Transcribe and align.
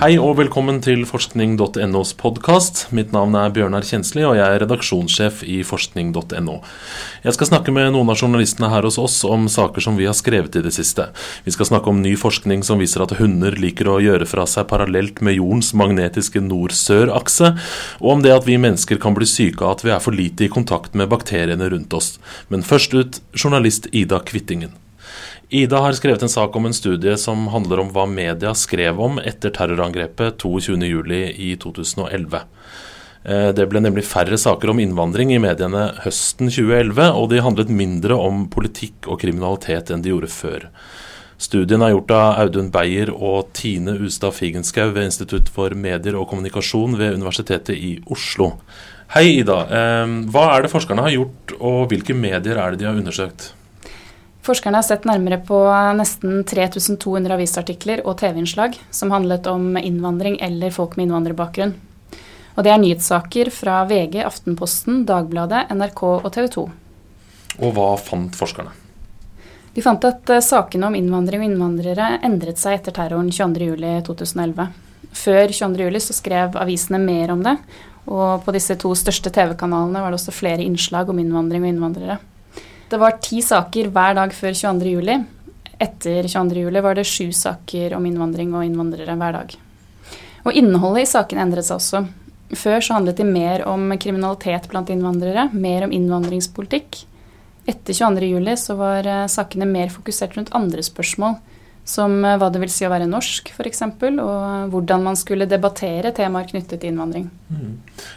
Hei 0.00 0.14
og 0.16 0.38
velkommen 0.38 0.78
til 0.80 1.02
forskning.nos 1.04 2.14
podkast. 2.16 2.86
Mitt 2.96 3.10
navn 3.12 3.34
er 3.36 3.50
Bjørnar 3.52 3.84
Kjensli, 3.84 4.22
og 4.24 4.38
jeg 4.38 4.48
er 4.48 4.62
redaksjonssjef 4.62 5.42
i 5.44 5.58
forskning.no. 5.60 6.54
Jeg 7.20 7.36
skal 7.36 7.50
snakke 7.50 7.74
med 7.76 7.90
noen 7.92 8.08
av 8.08 8.16
journalistene 8.16 8.70
her 8.72 8.88
hos 8.88 8.96
oss 8.96 9.18
om 9.28 9.44
saker 9.52 9.84
som 9.84 10.00
vi 10.00 10.08
har 10.08 10.16
skrevet 10.16 10.56
i 10.56 10.64
det 10.64 10.72
siste. 10.72 11.10
Vi 11.44 11.52
skal 11.52 11.68
snakke 11.68 11.92
om 11.92 12.00
ny 12.00 12.14
forskning 12.16 12.64
som 12.64 12.80
viser 12.80 13.04
at 13.04 13.18
hunder 13.20 13.60
liker 13.60 13.92
å 13.92 14.00
gjøre 14.00 14.24
fra 14.24 14.48
seg 14.48 14.70
parallelt 14.72 15.20
med 15.20 15.36
jordens 15.36 15.74
magnetiske 15.76 16.40
nord-sør-akse, 16.48 17.52
og 18.00 18.12
om 18.16 18.24
det 18.24 18.32
at 18.40 18.48
vi 18.48 18.56
mennesker 18.56 19.04
kan 19.04 19.12
bli 19.12 19.28
syke 19.28 19.68
av 19.68 19.76
at 19.76 19.84
vi 19.84 19.92
er 19.92 20.00
for 20.00 20.16
lite 20.16 20.48
i 20.48 20.54
kontakt 20.56 20.96
med 20.96 21.12
bakteriene 21.12 21.68
rundt 21.76 21.92
oss. 21.92 22.14
Men 22.48 22.64
først 22.64 22.96
ut 22.96 23.20
journalist 23.36 23.92
Ida 23.92 24.24
Kvittingen. 24.24 24.72
Ida 25.50 25.80
har 25.82 25.96
skrevet 25.98 26.22
en 26.22 26.30
sak 26.30 26.56
om 26.56 26.66
en 26.68 26.74
studie 26.74 27.16
som 27.18 27.48
handler 27.50 27.80
om 27.82 27.88
hva 27.90 28.04
media 28.06 28.52
skrev 28.54 29.00
om 29.02 29.16
etter 29.18 29.50
terrorangrepet 29.50 30.38
22.07. 30.38 31.10
i 31.34 31.56
2011. 31.58 32.44
Eh, 33.24 33.48
det 33.58 33.66
ble 33.66 33.82
nemlig 33.82 34.06
færre 34.06 34.38
saker 34.38 34.70
om 34.70 34.78
innvandring 34.78 35.34
i 35.34 35.40
mediene 35.42 35.88
høsten 36.04 36.52
2011, 36.54 37.02
og 37.18 37.28
de 37.34 37.42
handlet 37.42 37.74
mindre 37.82 38.14
om 38.14 38.46
politikk 38.46 39.10
og 39.10 39.18
kriminalitet 39.24 39.90
enn 39.90 40.06
de 40.06 40.14
gjorde 40.14 40.30
før. 40.30 40.70
Studien 41.40 41.82
er 41.82 41.96
gjort 41.96 42.14
av 42.14 42.44
Audun 42.44 42.70
Beyer 42.70 43.10
og 43.10 43.50
Tine 43.56 43.98
Ustad 44.06 44.38
Figenschou 44.38 44.92
ved 44.94 45.10
Institutt 45.10 45.50
for 45.50 45.74
medier 45.74 46.14
og 46.14 46.28
kommunikasjon 46.30 46.94
ved 47.00 47.18
Universitetet 47.18 47.74
i 47.74 47.96
Oslo. 48.06 48.52
Hei, 49.16 49.40
Ida. 49.40 49.64
Eh, 49.66 50.18
hva 50.30 50.52
er 50.54 50.62
det 50.62 50.76
forskerne 50.78 51.10
har 51.10 51.18
gjort, 51.18 51.58
og 51.58 51.88
hvilke 51.90 52.14
medier 52.14 52.54
er 52.54 52.70
det 52.70 52.84
de 52.84 52.94
har 52.94 52.94
undersøkt? 52.94 53.56
Forskerne 54.46 54.80
har 54.80 54.86
sett 54.86 55.04
nærmere 55.04 55.36
på 55.44 55.58
nesten 55.98 56.40
3200 56.48 57.36
avisartikler 57.36 58.00
og 58.08 58.16
TV-innslag 58.22 58.78
som 58.94 59.12
handlet 59.12 59.48
om 59.50 59.76
innvandring 59.76 60.38
eller 60.40 60.72
folk 60.72 60.96
med 60.96 61.08
innvandrerbakgrunn. 61.08 61.74
Og 62.56 62.64
det 62.64 62.72
er 62.72 62.80
nyhetssaker 62.80 63.50
fra 63.52 63.82
VG, 63.88 64.22
Aftenposten, 64.24 65.04
Dagbladet, 65.08 65.68
NRK 65.76 66.02
og 66.08 66.30
TV 66.32 66.48
2. 66.56 66.64
Og 67.60 67.74
hva 67.76 67.90
fant 68.00 68.36
forskerne? 68.36 68.72
De 69.74 69.84
fant 69.84 70.02
at 70.08 70.32
eh, 70.32 70.42
sakene 70.42 70.88
om 70.88 70.96
innvandring 70.98 71.44
og 71.44 71.50
innvandrere 71.50 72.16
endret 72.26 72.58
seg 72.58 72.80
etter 72.80 72.96
terroren 72.96 73.30
22.07.2011. 73.30 74.66
Før 75.20 75.54
22.07 75.54 76.00
så 76.06 76.16
skrev 76.16 76.58
avisene 76.58 76.98
mer 77.02 77.32
om 77.34 77.44
det, 77.44 77.56
og 78.10 78.42
på 78.44 78.54
disse 78.56 78.74
to 78.80 78.90
største 78.98 79.30
TV-kanalene 79.34 80.02
var 80.02 80.10
det 80.10 80.18
også 80.18 80.34
flere 80.34 80.64
innslag 80.64 81.10
om 81.12 81.20
innvandring 81.22 81.66
og 81.66 81.74
innvandrere. 81.74 82.18
Det 82.90 82.98
var 82.98 83.20
ti 83.22 83.38
saker 83.38 83.92
hver 83.94 84.16
dag 84.18 84.32
før 84.34 84.56
22.07. 84.58 85.26
Etter 85.80 86.26
22.07 86.26 86.80
var 86.82 86.96
det 86.98 87.06
sju 87.06 87.28
saker 87.32 87.94
om 87.94 88.06
innvandring 88.08 88.50
og 88.50 88.64
innvandrere 88.66 89.14
hver 89.20 89.36
dag. 89.36 89.54
Og 90.42 90.56
innholdet 90.58 91.04
i 91.04 91.10
sakene 91.12 91.44
endret 91.46 91.68
seg 91.68 91.78
også. 91.78 92.00
Før 92.58 92.82
så 92.82 92.96
handlet 92.96 93.20
de 93.20 93.28
mer 93.28 93.62
om 93.70 93.92
kriminalitet 93.94 94.66
blant 94.72 94.90
innvandrere, 94.90 95.46
mer 95.54 95.86
om 95.86 95.94
innvandringspolitikk. 95.94 97.04
Etter 97.70 97.94
22.07 97.94 98.50
så 98.58 98.76
var 98.80 99.06
eh, 99.06 99.28
sakene 99.30 99.68
mer 99.70 99.92
fokusert 99.94 100.34
rundt 100.34 100.50
andre 100.56 100.82
spørsmål 100.82 101.38
som 101.90 102.14
eh, 102.24 102.36
hva 102.38 102.48
det 102.52 102.60
vil 102.62 102.72
si 102.72 102.86
å 102.86 102.92
være 102.92 103.08
norsk, 103.10 103.52
f.eks., 103.54 103.82
og 104.22 104.72
hvordan 104.72 105.04
man 105.04 105.18
skulle 105.18 105.48
debattere 105.50 106.12
temaer 106.16 106.48
knyttet 106.50 106.80
til 106.80 106.92
innvandring. 106.92 107.26
Mm. 107.50 107.72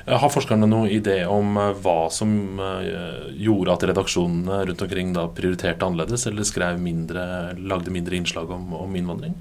Har 0.09 0.33
forskerne 0.33 0.69
noen 0.69 0.91
idé 0.93 1.23
om 1.29 1.57
eh, 1.59 1.71
hva 1.83 1.97
som 2.13 2.61
eh, 2.61 3.31
gjorde 3.45 3.77
at 3.77 3.87
redaksjonene 3.91 4.59
rundt 4.69 4.85
omkring 4.85 5.15
da 5.15 5.25
prioriterte 5.33 5.87
annerledes, 5.87 6.27
eller 6.29 6.47
skrev 6.47 6.81
mindre, 6.81 7.25
lagde 7.57 7.93
mindre 7.93 8.19
innslag 8.19 8.51
om, 8.53 8.75
om 8.77 8.99
innvandring? 8.99 9.35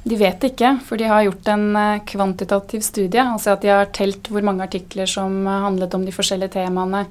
De 0.00 0.16
vet 0.16 0.46
ikke, 0.48 0.78
for 0.86 0.96
de 0.96 1.10
har 1.10 1.26
gjort 1.26 1.48
en 1.52 1.66
kvantitativ 2.08 2.80
studie. 2.80 3.20
Altså 3.20 3.52
at 3.52 3.60
de 3.60 3.68
har 3.68 3.90
telt 3.92 4.30
hvor 4.32 4.40
mange 4.46 4.64
artikler 4.64 5.10
som 5.10 5.44
handlet 5.44 5.92
om 5.92 6.06
de 6.06 6.14
forskjellige 6.16 6.54
temaene. 6.54 7.02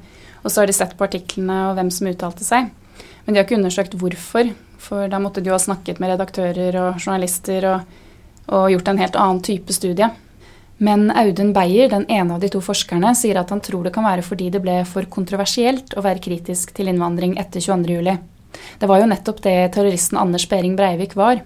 Og 0.42 0.50
så 0.50 0.64
har 0.64 0.72
de 0.72 0.74
sett 0.74 0.96
på 0.98 1.06
artiklene 1.06 1.68
og 1.68 1.78
hvem 1.78 1.92
som 1.94 2.10
uttalte 2.10 2.48
seg. 2.48 2.72
Men 3.26 3.36
de 3.36 3.38
har 3.38 3.46
ikke 3.46 3.60
undersøkt 3.60 3.94
hvorfor. 4.02 4.50
For 4.80 5.12
da 5.12 5.20
måtte 5.20 5.44
de 5.44 5.52
jo 5.52 5.58
ha 5.58 5.62
snakket 5.62 6.00
med 6.00 6.14
redaktører 6.14 6.78
og 6.80 6.98
journalister 7.02 7.68
og, 7.68 7.94
og 8.48 8.72
gjort 8.74 8.92
en 8.92 9.02
helt 9.04 9.20
annen 9.20 9.44
type 9.46 9.76
studie. 9.76 10.10
Men 10.80 11.10
Audun 11.12 11.52
Beyer, 11.52 11.90
den 11.92 12.06
ene 12.08 12.38
av 12.38 12.40
de 12.40 12.48
to 12.54 12.62
forskerne, 12.64 13.12
sier 13.20 13.42
at 13.42 13.50
han 13.52 13.60
tror 13.60 13.84
det 13.84 13.92
kan 13.96 14.08
være 14.08 14.24
fordi 14.24 14.48
det 14.54 14.62
ble 14.64 14.78
for 14.88 15.10
kontroversielt 15.12 15.92
å 16.00 16.04
være 16.06 16.24
kritisk 16.24 16.72
til 16.78 16.88
innvandring 16.88 17.36
etter 17.42 17.60
22.07. 17.60 18.16
Det 18.80 18.88
var 18.88 19.02
jo 19.02 19.10
nettopp 19.12 19.42
det 19.44 19.58
terroristen 19.76 20.20
Anders 20.22 20.48
Behring 20.50 20.78
Breivik 20.80 21.18
var. 21.20 21.44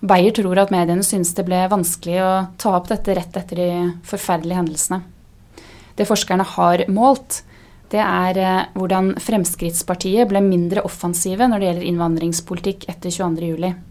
Beyer 0.00 0.32
tror 0.32 0.62
at 0.62 0.72
mediene 0.72 1.04
syntes 1.04 1.34
det 1.36 1.44
ble 1.44 1.60
vanskelig 1.68 2.18
å 2.24 2.32
ta 2.56 2.72
opp 2.78 2.88
dette 2.88 3.18
rett 3.18 3.36
etter 3.36 3.60
de 3.60 3.70
forferdelige 4.06 4.62
hendelsene. 4.62 5.02
Det 5.98 6.06
forskerne 6.08 6.46
har 6.54 6.84
målt, 6.88 7.42
det 7.92 8.00
er 8.04 8.40
eh, 8.42 8.64
hvordan 8.76 9.14
Fremskrittspartiet 9.22 10.28
ble 10.30 10.42
mindre 10.44 10.84
offensive 10.86 11.48
når 11.48 11.60
det 11.60 11.68
gjelder 11.68 11.86
innvandringspolitikk 11.90 12.88
etter 12.92 13.12
22.07. 13.14 13.84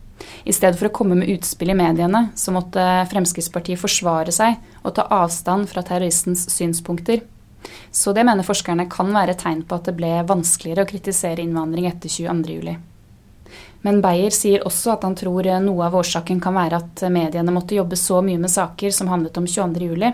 I 0.50 0.54
stedet 0.54 0.78
for 0.80 0.90
å 0.90 0.94
komme 0.94 1.18
med 1.18 1.30
utspill 1.30 1.72
i 1.74 1.78
mediene, 1.78 2.28
så 2.38 2.54
måtte 2.54 2.84
Fremskrittspartiet 3.12 3.82
forsvare 3.82 4.34
seg 4.34 4.58
og 4.84 4.96
ta 4.98 5.08
avstand 5.14 5.70
fra 5.72 5.86
terroristens 5.86 6.48
synspunkter. 6.54 7.24
Så 7.92 8.14
det 8.14 8.26
mener 8.28 8.46
forskerne 8.48 8.88
kan 8.92 9.10
være 9.14 9.38
tegn 9.38 9.64
på 9.68 9.78
at 9.78 9.90
det 9.90 9.98
ble 9.98 10.14
vanskeligere 10.30 10.86
å 10.86 10.90
kritisere 10.90 11.44
innvandring 11.44 11.90
etter 11.90 12.12
22.07. 12.12 12.97
Men 13.88 14.02
Beyer 14.04 14.34
sier 14.36 14.66
også 14.68 14.98
at 14.98 15.06
han 15.08 15.14
tror 15.16 15.48
noe 15.64 15.86
av 15.86 15.94
årsaken 15.96 16.42
kan 16.44 16.58
være 16.58 16.82
at 16.82 17.04
mediene 17.08 17.54
måtte 17.56 17.78
jobbe 17.78 17.96
så 17.96 18.20
mye 18.26 18.42
med 18.42 18.52
saker 18.52 18.92
som 18.92 19.08
handlet 19.08 19.40
om 19.40 19.48
22.07, 19.48 20.10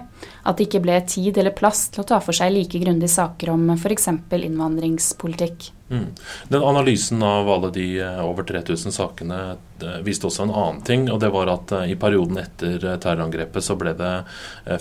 at 0.46 0.60
det 0.60 0.68
ikke 0.68 0.82
ble 0.84 1.00
tid 1.10 1.40
eller 1.42 1.56
plass 1.58 1.88
til 1.90 2.04
å 2.04 2.10
ta 2.12 2.20
for 2.22 2.38
seg 2.38 2.54
like 2.54 2.78
grundige 2.84 3.10
saker 3.10 3.50
om 3.56 3.72
f.eks. 3.74 4.12
innvandringspolitikk. 4.38 5.72
Mm. 5.90 6.06
Den 6.54 6.68
Analysen 6.70 7.26
av 7.26 7.50
alle 7.50 7.74
de 7.74 7.88
eh, 8.02 8.22
over 8.22 8.46
3000 8.46 8.94
sakene 8.94 9.42
eh, 9.82 9.98
viste 10.06 10.30
også 10.30 10.46
en 10.46 10.54
annen 10.54 10.86
ting. 10.86 11.10
og 11.12 11.20
det 11.22 11.34
var 11.34 11.50
at 11.50 11.74
eh, 11.74 11.92
I 11.94 12.00
perioden 12.00 12.38
etter 12.42 12.78
terrorangrepet 13.02 13.66
så 13.66 13.78
ble 13.78 13.94
det 13.98 14.14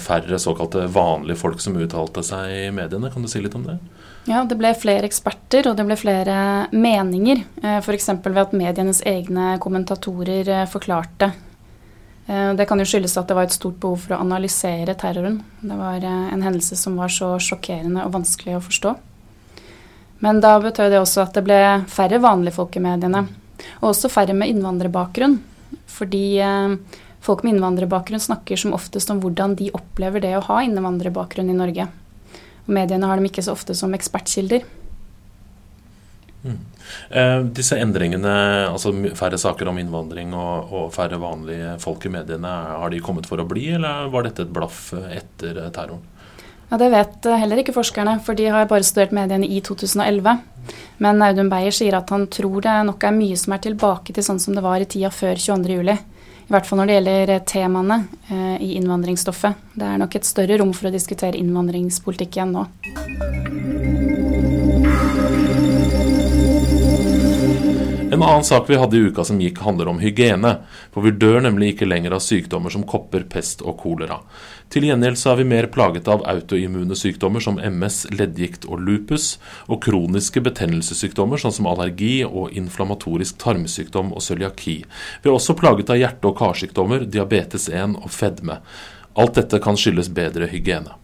færre 0.01 0.39
såkalte 0.41 0.87
vanlige 0.93 1.41
folk 1.41 1.65
som 1.65 1.81
uttalte 1.81 2.25
seg 2.25 2.57
i 2.61 2.71
mediene. 2.77 3.13
Kan 3.13 3.25
du 3.25 3.33
si 3.33 3.41
litt 3.41 3.57
om 3.57 3.65
det? 3.67 3.81
Ja, 4.25 4.45
det 4.47 4.55
ble 4.55 4.71
flere 4.79 5.09
eksperter, 5.09 5.67
og 5.67 5.79
det 5.79 5.85
ble 5.89 5.97
flere 5.99 6.35
meninger. 6.71 7.43
Eh, 7.59 7.79
F.eks. 7.81 8.09
ved 8.23 8.39
at 8.45 8.55
medienes 8.55 9.03
egne 9.09 9.57
kommentatorer 9.63 10.47
eh, 10.47 10.67
forklarte. 10.71 11.33
Eh, 12.31 12.53
det 12.55 12.69
kan 12.71 12.79
jo 12.79 12.87
skyldes 12.87 13.17
at 13.19 13.27
det 13.27 13.35
var 13.35 13.49
et 13.49 13.57
stort 13.57 13.81
behov 13.83 14.05
for 14.05 14.15
å 14.15 14.21
analysere 14.23 14.95
terroren. 14.99 15.41
Det 15.59 15.79
var 15.79 16.07
en 16.07 16.45
hendelse 16.45 16.79
som 16.79 17.01
var 17.01 17.11
så 17.11 17.35
sjokkerende 17.43 18.05
og 18.07 18.15
vanskelig 18.15 18.61
å 18.61 18.63
forstå. 18.63 18.93
Men 20.23 20.39
da 20.45 20.55
betød 20.63 20.95
det 20.95 21.01
også 21.03 21.25
at 21.25 21.35
det 21.35 21.43
ble 21.49 21.59
færre 21.91 22.21
vanlige 22.23 22.55
folk 22.61 22.79
i 22.79 22.85
mediene. 22.85 23.25
Og 23.81 23.89
også 23.91 24.11
færre 24.13 24.37
med 24.39 24.53
innvandrerbakgrunn. 24.53 25.41
Fordi 25.91 26.39
folk 27.27 27.43
med 27.43 27.57
innvandrerbakgrunn 27.57 28.23
snakker 28.23 28.61
som 28.61 28.77
oftest 28.77 29.11
om 29.11 29.19
hvordan 29.23 29.57
de 29.59 29.73
opplever 29.75 30.23
det 30.23 30.37
å 30.39 30.45
ha 30.47 30.61
innvandrerbakgrunn 30.63 31.51
i 31.51 31.59
Norge. 31.59 31.89
Og 32.67 32.73
mediene 32.77 33.09
har 33.09 33.19
dem 33.19 33.29
ikke 33.29 33.45
så 33.45 33.57
ofte 33.57 33.75
som 33.79 33.95
ekspertkilder. 33.97 34.65
Mm. 36.43 36.59
Eh, 37.09 37.41
disse 37.55 37.79
endringene, 37.79 38.33
altså 38.69 38.93
færre 39.19 39.39
saker 39.39 39.71
om 39.71 39.79
innvandring 39.79 40.33
og, 40.35 40.73
og, 40.73 40.89
færre 40.95 41.21
vanlige 41.23 41.77
folk 41.83 42.07
i 42.07 42.13
mediene, 42.13 42.55
har 42.83 42.91
de 42.91 43.03
kommet 43.05 43.29
for 43.31 43.43
å 43.43 43.47
bli, 43.49 43.69
eller 43.77 44.11
var 44.13 44.27
dette 44.27 44.47
et 44.47 44.55
blaff 44.55 44.89
etter 44.99 45.61
terroren? 45.75 46.03
Ja, 46.73 46.79
Det 46.81 46.89
vet 46.89 47.27
heller 47.37 47.61
ikke 47.61 47.75
forskerne, 47.77 48.17
for 48.25 48.39
de 48.39 48.49
har 48.49 48.69
bare 48.71 48.87
studert 48.87 49.13
mediene 49.13 49.47
i 49.47 49.61
2011. 49.61 50.41
Men 51.05 51.23
Audun 51.23 51.51
Beyer 51.53 51.75
sier 51.75 51.99
at 51.99 52.11
han 52.15 52.29
tror 52.33 52.63
det 52.65 52.77
nok 52.89 53.05
er 53.05 53.15
mye 53.17 53.37
som 53.37 53.53
er 53.53 53.63
tilbake 53.67 54.15
til 54.15 54.25
sånn 54.25 54.41
som 54.41 54.57
det 54.57 54.65
var 54.65 54.81
i 54.81 54.89
tida 54.89 55.11
før 55.13 55.37
22.07. 55.37 55.99
I 56.53 56.55
hvert 56.59 56.67
fall 56.69 56.83
når 56.83 56.91
det 56.91 56.97
gjelder 56.99 57.31
eh, 57.33 57.45
temaene 57.49 57.97
eh, 58.29 58.57
i 58.61 58.75
innvandringsstoffet. 58.77 59.63
Det 59.73 59.87
er 59.89 60.03
nok 60.03 60.19
et 60.19 60.29
større 60.29 60.59
rom 60.61 60.75
for 60.77 60.91
å 60.91 60.93
diskutere 60.93 61.41
innvandringspolitikk 61.41 62.37
igjen 62.37 62.53
nå. 62.59 62.67
En 68.13 68.23
annen 68.23 68.45
sak 68.45 68.71
vi 68.71 68.77
hadde 68.77 68.97
i 68.97 69.07
uka 69.09 69.25
som 69.25 69.39
gikk, 69.41 69.63
handler 69.65 69.89
om 69.89 70.01
hygiene. 70.03 70.51
For 70.93 71.01
vi 71.01 71.15
dør 71.17 71.39
nemlig 71.47 71.71
ikke 71.73 71.87
lenger 71.89 72.13
av 72.13 72.21
sykdommer 72.21 72.75
som 72.75 72.85
kopper, 72.85 73.25
pest 73.25 73.65
og 73.65 73.79
kolera. 73.81 74.19
Til 74.69 74.85
gjengjeld 74.85 75.17
så 75.17 75.31
er 75.33 75.39
vi 75.41 75.47
mer 75.49 75.71
plaget 75.73 76.11
av 76.13 76.27
autoimmune 76.29 76.93
sykdommer 76.99 77.41
som 77.41 77.57
MS, 77.57 78.03
leddgikt 78.13 78.69
og 78.69 78.85
lupus, 78.85 79.39
og 79.65 79.81
kroniske 79.89 80.45
betennelsessykdommer 80.45 81.41
sånn 81.41 81.57
som 81.57 81.73
allergi 81.73 82.19
og 82.29 82.53
inflammatorisk 82.53 83.41
tarmsykdom 83.41 84.13
og 84.13 84.21
cøliaki. 84.21 84.83
Vi 85.25 85.33
er 85.33 85.39
også 85.39 85.57
plaget 85.57 85.97
av 85.97 86.03
hjerte- 86.05 86.29
og 86.29 86.37
karsykdommer, 86.37 87.09
diabetes 87.09 87.71
1 87.73 87.97
og 87.97 88.13
fedme. 88.13 88.61
Alt 89.17 89.41
dette 89.41 89.65
kan 89.65 89.81
skyldes 89.81 90.13
bedre 90.13 90.53
hygiene. 90.53 91.01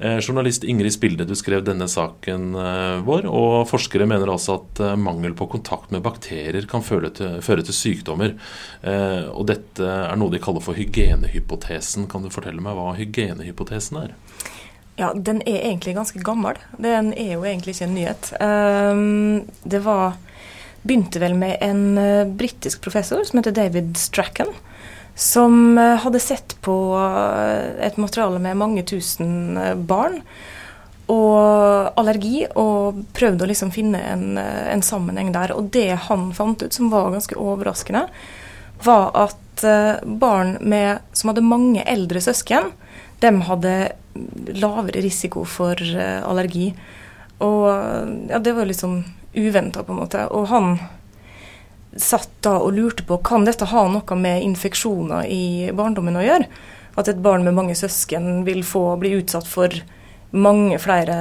Eh, 0.00 0.18
journalist 0.20 0.64
Ingrid 0.64 0.92
Spilde, 0.92 1.24
du 1.28 1.34
skrev 1.36 1.60
denne 1.64 1.84
saken 1.88 2.54
eh, 2.56 3.00
vår, 3.04 3.26
og 3.28 3.66
forskere 3.68 4.06
mener 4.08 4.30
altså 4.32 4.54
at 4.56 4.80
eh, 4.80 4.94
mangel 4.96 5.34
på 5.36 5.44
kontakt 5.52 5.92
med 5.92 6.00
bakterier 6.06 6.64
kan 6.70 6.80
føre 6.80 7.10
til, 7.12 7.34
føre 7.44 7.64
til 7.66 7.76
sykdommer. 7.76 8.32
Og 8.80 9.44
dette 9.50 9.84
er 9.84 10.16
noe 10.16 10.32
de 10.32 10.40
kaller 10.40 10.64
for 10.64 10.78
hygienehypotesen. 10.78 12.08
Kan 12.08 12.24
du 12.24 12.32
fortelle 12.32 12.64
meg 12.64 12.78
hva 12.78 12.94
hygienehypotesen 12.96 14.00
er? 14.00 14.16
Ja, 14.96 15.12
Den 15.12 15.42
er 15.44 15.60
egentlig 15.68 15.94
ganske 15.98 16.22
gammel. 16.24 16.56
Den 16.80 17.12
er 17.12 17.34
jo 17.34 17.44
egentlig 17.44 17.76
ikke 17.76 17.88
en 17.90 17.96
nyhet. 17.96 18.32
Det 19.74 19.82
var, 19.84 20.16
begynte 20.82 21.20
vel 21.22 21.36
med 21.40 21.60
en 21.64 22.34
britisk 22.40 22.80
professor 22.84 23.24
som 23.28 23.40
heter 23.40 23.56
David 23.56 23.96
Strachan 24.00 24.52
som 25.20 25.78
eh, 25.78 25.96
hadde 25.96 26.20
sett 26.20 26.56
på 26.60 26.96
eh, 26.96 27.86
et 27.86 27.96
materiale 28.00 28.38
med 28.40 28.56
mange 28.56 28.84
tusen 28.88 29.56
eh, 29.60 29.74
barn 29.76 30.22
og 31.10 31.90
allergi, 31.98 32.44
og 32.54 33.02
prøvde 33.16 33.42
å 33.42 33.48
liksom 33.50 33.72
finne 33.74 33.98
en, 34.12 34.38
en, 34.38 34.82
sammenheng 34.86 35.32
der. 35.34 35.50
Og 35.58 35.72
det 35.74 35.88
han 36.06 36.28
fant 36.36 36.62
ut, 36.62 36.70
som 36.70 36.86
var 36.92 37.08
ganske 37.10 37.34
overraskende, 37.34 38.04
var 38.86 39.08
at 39.18 39.64
barn 40.06 40.54
med, 40.62 41.02
som 41.10 41.32
hadde 41.32 41.42
mange 41.42 41.82
eldre 41.82 42.22
søsken, 42.22 42.70
de 43.20 43.32
hadde 43.48 43.74
lavere 44.54 45.02
risiko 45.02 45.42
for 45.42 45.82
allergi. 46.22 46.70
Og 47.42 47.66
ja, 48.30 48.38
det 48.38 48.54
var 48.54 48.70
sånn 48.70 49.00
uventa, 49.34 49.82
på 49.82 49.96
en 49.96 50.02
måte. 50.04 50.28
Og 50.30 50.46
han 50.54 50.76
satt 51.96 52.30
da 52.44 52.56
og 52.62 52.74
lurte 52.76 53.04
på 53.06 53.18
kan 53.26 53.46
dette 53.46 53.66
ha 53.70 53.86
noe 53.90 54.18
med 54.18 54.44
infeksjoner 54.46 55.26
i 55.26 55.70
barndommen 55.74 56.18
å 56.18 56.24
gjøre. 56.24 56.46
At 56.98 57.08
et 57.10 57.22
barn 57.22 57.46
med 57.46 57.56
mange 57.56 57.76
søsken 57.78 58.44
vil 58.46 58.62
få 58.66 58.94
bli 59.00 59.14
utsatt 59.18 59.48
for 59.48 59.74
mange 60.30 60.78
flere 60.82 61.16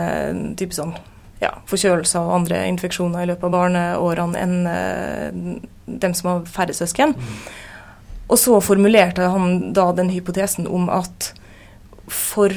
typer 0.58 0.76
sånn, 0.76 0.94
ja, 1.42 1.54
forkjølelser 1.70 2.26
og 2.26 2.36
andre 2.42 2.62
infeksjoner 2.70 3.24
i 3.24 3.30
løpet 3.32 3.48
av 3.48 3.56
barneårene 3.56 4.44
enn 4.44 4.58
uh, 4.70 5.58
dem 5.90 6.14
som 6.18 6.34
har 6.34 6.46
færre 6.52 6.76
søsken. 6.76 7.16
Mm. 7.16 7.40
Og 8.30 8.38
så 8.38 8.60
formulerte 8.62 9.30
han 9.34 9.72
da 9.74 9.90
den 9.98 10.12
hypotesen 10.14 10.68
om 10.70 10.90
at 10.94 11.32
for, 12.10 12.54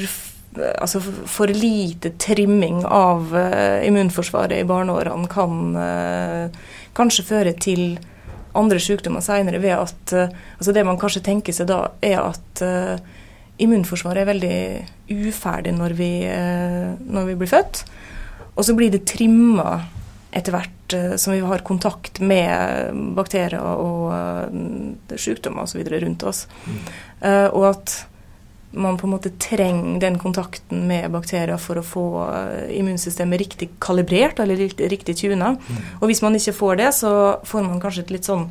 altså 0.81 1.01
for 1.01 1.49
lite 1.49 2.13
trimming 2.21 2.83
av 2.85 3.33
uh, 3.33 3.79
immunforsvaret 3.87 4.61
i 4.61 4.69
barneårene 4.69 5.31
kan 5.31 5.77
uh, 5.77 6.63
kanskje 6.97 7.25
føre 7.27 7.53
til 7.57 7.97
andre 8.57 8.79
sykdommer 8.81 9.23
senere 9.25 9.61
ved 9.61 9.75
at 9.75 10.13
uh, 10.13 10.39
altså 10.57 10.73
Det 10.75 10.85
man 10.85 10.99
kanskje 11.01 11.23
tenker 11.25 11.55
seg 11.55 11.69
da, 11.71 11.79
er 12.03 12.19
at 12.21 12.63
uh, 12.65 12.95
immunforsvaret 13.63 14.23
er 14.23 14.29
veldig 14.29 14.59
uferdig 15.29 15.73
når 15.77 15.97
vi, 15.97 16.11
uh, 16.29 16.93
når 17.01 17.31
vi 17.31 17.37
blir 17.41 17.51
født. 17.51 17.83
Og 18.53 18.65
så 18.65 18.77
blir 18.77 18.93
det 18.93 19.05
trimma 19.09 19.81
etter 20.33 20.53
hvert 20.53 20.93
som 21.21 21.33
vi 21.33 21.39
har 21.45 21.61
kontakt 21.65 22.19
med 22.21 22.97
bakterier 23.17 23.61
og 23.61 25.13
sykdommer 25.17 25.65
osv. 25.65 25.81
rundt 25.89 26.25
oss. 26.25 26.43
Mm. 26.65 26.81
og 27.53 27.63
at 27.69 27.93
man 28.73 28.97
på 28.97 29.07
en 29.07 29.13
måte 29.13 29.31
trenger 29.41 29.99
den 30.01 30.19
kontakten 30.21 30.87
med 30.89 31.11
bakterier 31.13 31.59
for 31.61 31.79
å 31.79 31.85
få 31.85 32.05
eh, 32.25 32.73
immunsystemet 32.79 33.41
riktig 33.41 33.69
kalibrert 33.83 34.41
eller 34.43 34.57
riktig, 34.57 35.17
tuna. 35.19 35.53
Mm. 35.55 35.81
Og 36.01 36.09
hvis 36.09 36.23
man 36.25 36.37
ikke 36.37 36.55
får 36.57 36.79
det, 36.81 36.91
så 36.97 37.13
får 37.45 37.67
man 37.67 37.81
kanskje 37.83 38.07
et 38.07 38.15
litt 38.17 38.29
sånn 38.29 38.47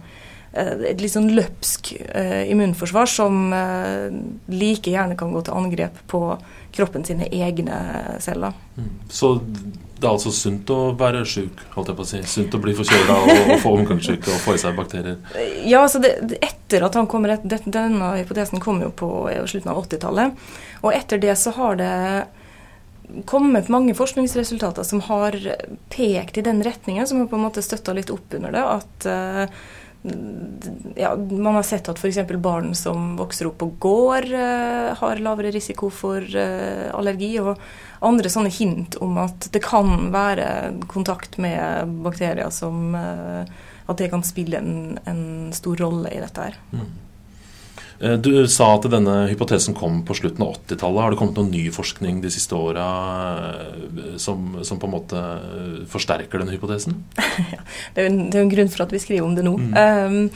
et 0.53 1.01
litt 1.01 1.15
sånn 1.15 1.31
løpsk 1.33 1.95
eh, 1.97 2.51
immunforsvar 2.53 3.09
som 3.09 3.55
eh, 3.57 4.11
like 4.53 4.93
gjerne 4.93 5.17
kan 5.17 5.33
gå 5.33 5.41
til 5.47 5.57
angrep 5.57 6.03
på 6.13 6.21
kroppen 6.73 7.05
sine 7.09 7.29
egne 7.33 7.79
celler. 8.21 8.53
Mm. 8.77 8.91
Så 9.09 9.35
det 10.03 10.09
er 10.09 10.11
altså 10.11 10.33
sunt 10.35 10.71
å 10.75 10.81
være 10.99 11.23
sjuk, 11.29 11.61
holdt 11.77 11.93
jeg 11.93 11.99
på 11.99 12.05
å 12.05 12.11
si. 12.11 12.21
Sunt 12.29 12.57
å 12.57 12.61
bli 12.61 12.75
forkjøla 12.77 13.17
og, 13.23 13.33
og, 13.33 13.53
få 13.63 13.75
omgangssyke 13.79 14.33
og 14.35 14.45
få 14.45 14.57
i 14.57 14.61
seg 14.61 14.77
bakterier. 14.77 15.19
Ja, 15.63 15.85
altså 15.85 16.03
det, 16.03 16.17
etter 16.43 16.85
at 16.89 16.97
han 16.99 17.09
kommer 17.09 17.37
det, 17.37 17.61
Denne 17.65 18.13
hypotesen 18.19 18.61
kom 18.61 18.83
jo 18.83 18.91
på 18.93 19.11
slutten 19.47 19.73
av 19.73 19.83
80-tallet. 19.85 20.47
Og 20.83 20.97
etter 20.97 21.23
det 21.23 21.37
så 21.39 21.55
har 21.57 21.79
det 21.81 21.93
kommet 23.29 23.71
mange 23.73 23.95
forskningsresultater 23.95 24.83
som 24.89 25.05
har 25.07 25.37
pekt 25.93 26.39
i 26.39 26.45
den 26.45 26.63
retningen, 26.65 27.07
som 27.07 27.21
har 27.21 27.31
på 27.31 27.39
en 27.39 27.47
måte 27.47 27.65
støtta 27.65 27.95
litt 27.97 28.11
opp 28.11 28.35
under 28.39 28.55
det. 28.55 28.65
At 28.65 29.07
uh, 29.07 29.63
ja, 30.97 31.17
man 31.17 31.55
har 31.55 31.63
sett 31.63 31.89
at 31.89 31.99
f.eks. 31.99 32.19
barn 32.43 32.75
som 32.75 33.17
vokser 33.17 33.47
opp 33.47 33.59
på 33.63 33.69
gård, 33.79 34.27
uh, 34.35 34.95
har 34.99 35.23
lavere 35.23 35.53
risiko 35.55 35.91
for 35.95 36.23
uh, 36.23 36.91
allergi. 36.97 37.37
Og 37.43 37.61
andre 38.03 38.33
sånne 38.33 38.51
hint 38.51 38.99
om 39.03 39.21
at 39.23 39.47
det 39.55 39.63
kan 39.63 40.11
være 40.15 40.47
kontakt 40.91 41.39
med 41.43 41.95
bakterier 42.03 42.51
som 42.51 42.97
uh, 42.97 43.45
At 43.91 43.99
det 43.99 44.13
kan 44.13 44.23
spille 44.23 44.59
en, 44.63 44.99
en, 45.11 45.53
stor 45.53 45.77
rolle 45.83 46.11
i 46.15 46.21
dette 46.23 46.45
her. 46.45 46.55
Mm. 46.71 46.85
Du 48.23 48.31
sa 48.51 48.67
at 48.75 48.87
denne 48.91 49.15
hypotesen 49.31 49.77
kom 49.79 50.01
på 50.07 50.17
slutten 50.19 50.43
av 50.43 50.57
80-tallet. 50.57 51.03
Har 51.05 51.15
det 51.15 51.19
kommet 51.21 51.39
noen 51.39 51.53
ny 51.55 51.65
forskning 51.75 52.21
de 52.25 52.31
siste 52.35 52.57
åra 52.57 52.87
som, 54.21 54.57
som, 54.67 54.81
på 54.81 54.89
en 54.89 54.95
måte 54.97 55.23
forsterker 55.93 56.43
denne 56.43 56.55
hypotesen? 56.57 56.99
ja, 57.55 57.63
det 57.95 58.03
er 58.03 58.09
jo 58.09 58.13
en, 58.13 58.23
det 58.33 58.41
er 58.41 58.47
en, 58.47 58.55
grunn 58.55 58.73
for 58.73 58.87
at 58.87 58.95
vi 58.95 59.03
skriver 59.03 59.27
om 59.27 59.37
det 59.39 59.47
nå. 59.47 59.55
Mm. 59.59 59.75
Um, 59.77 60.31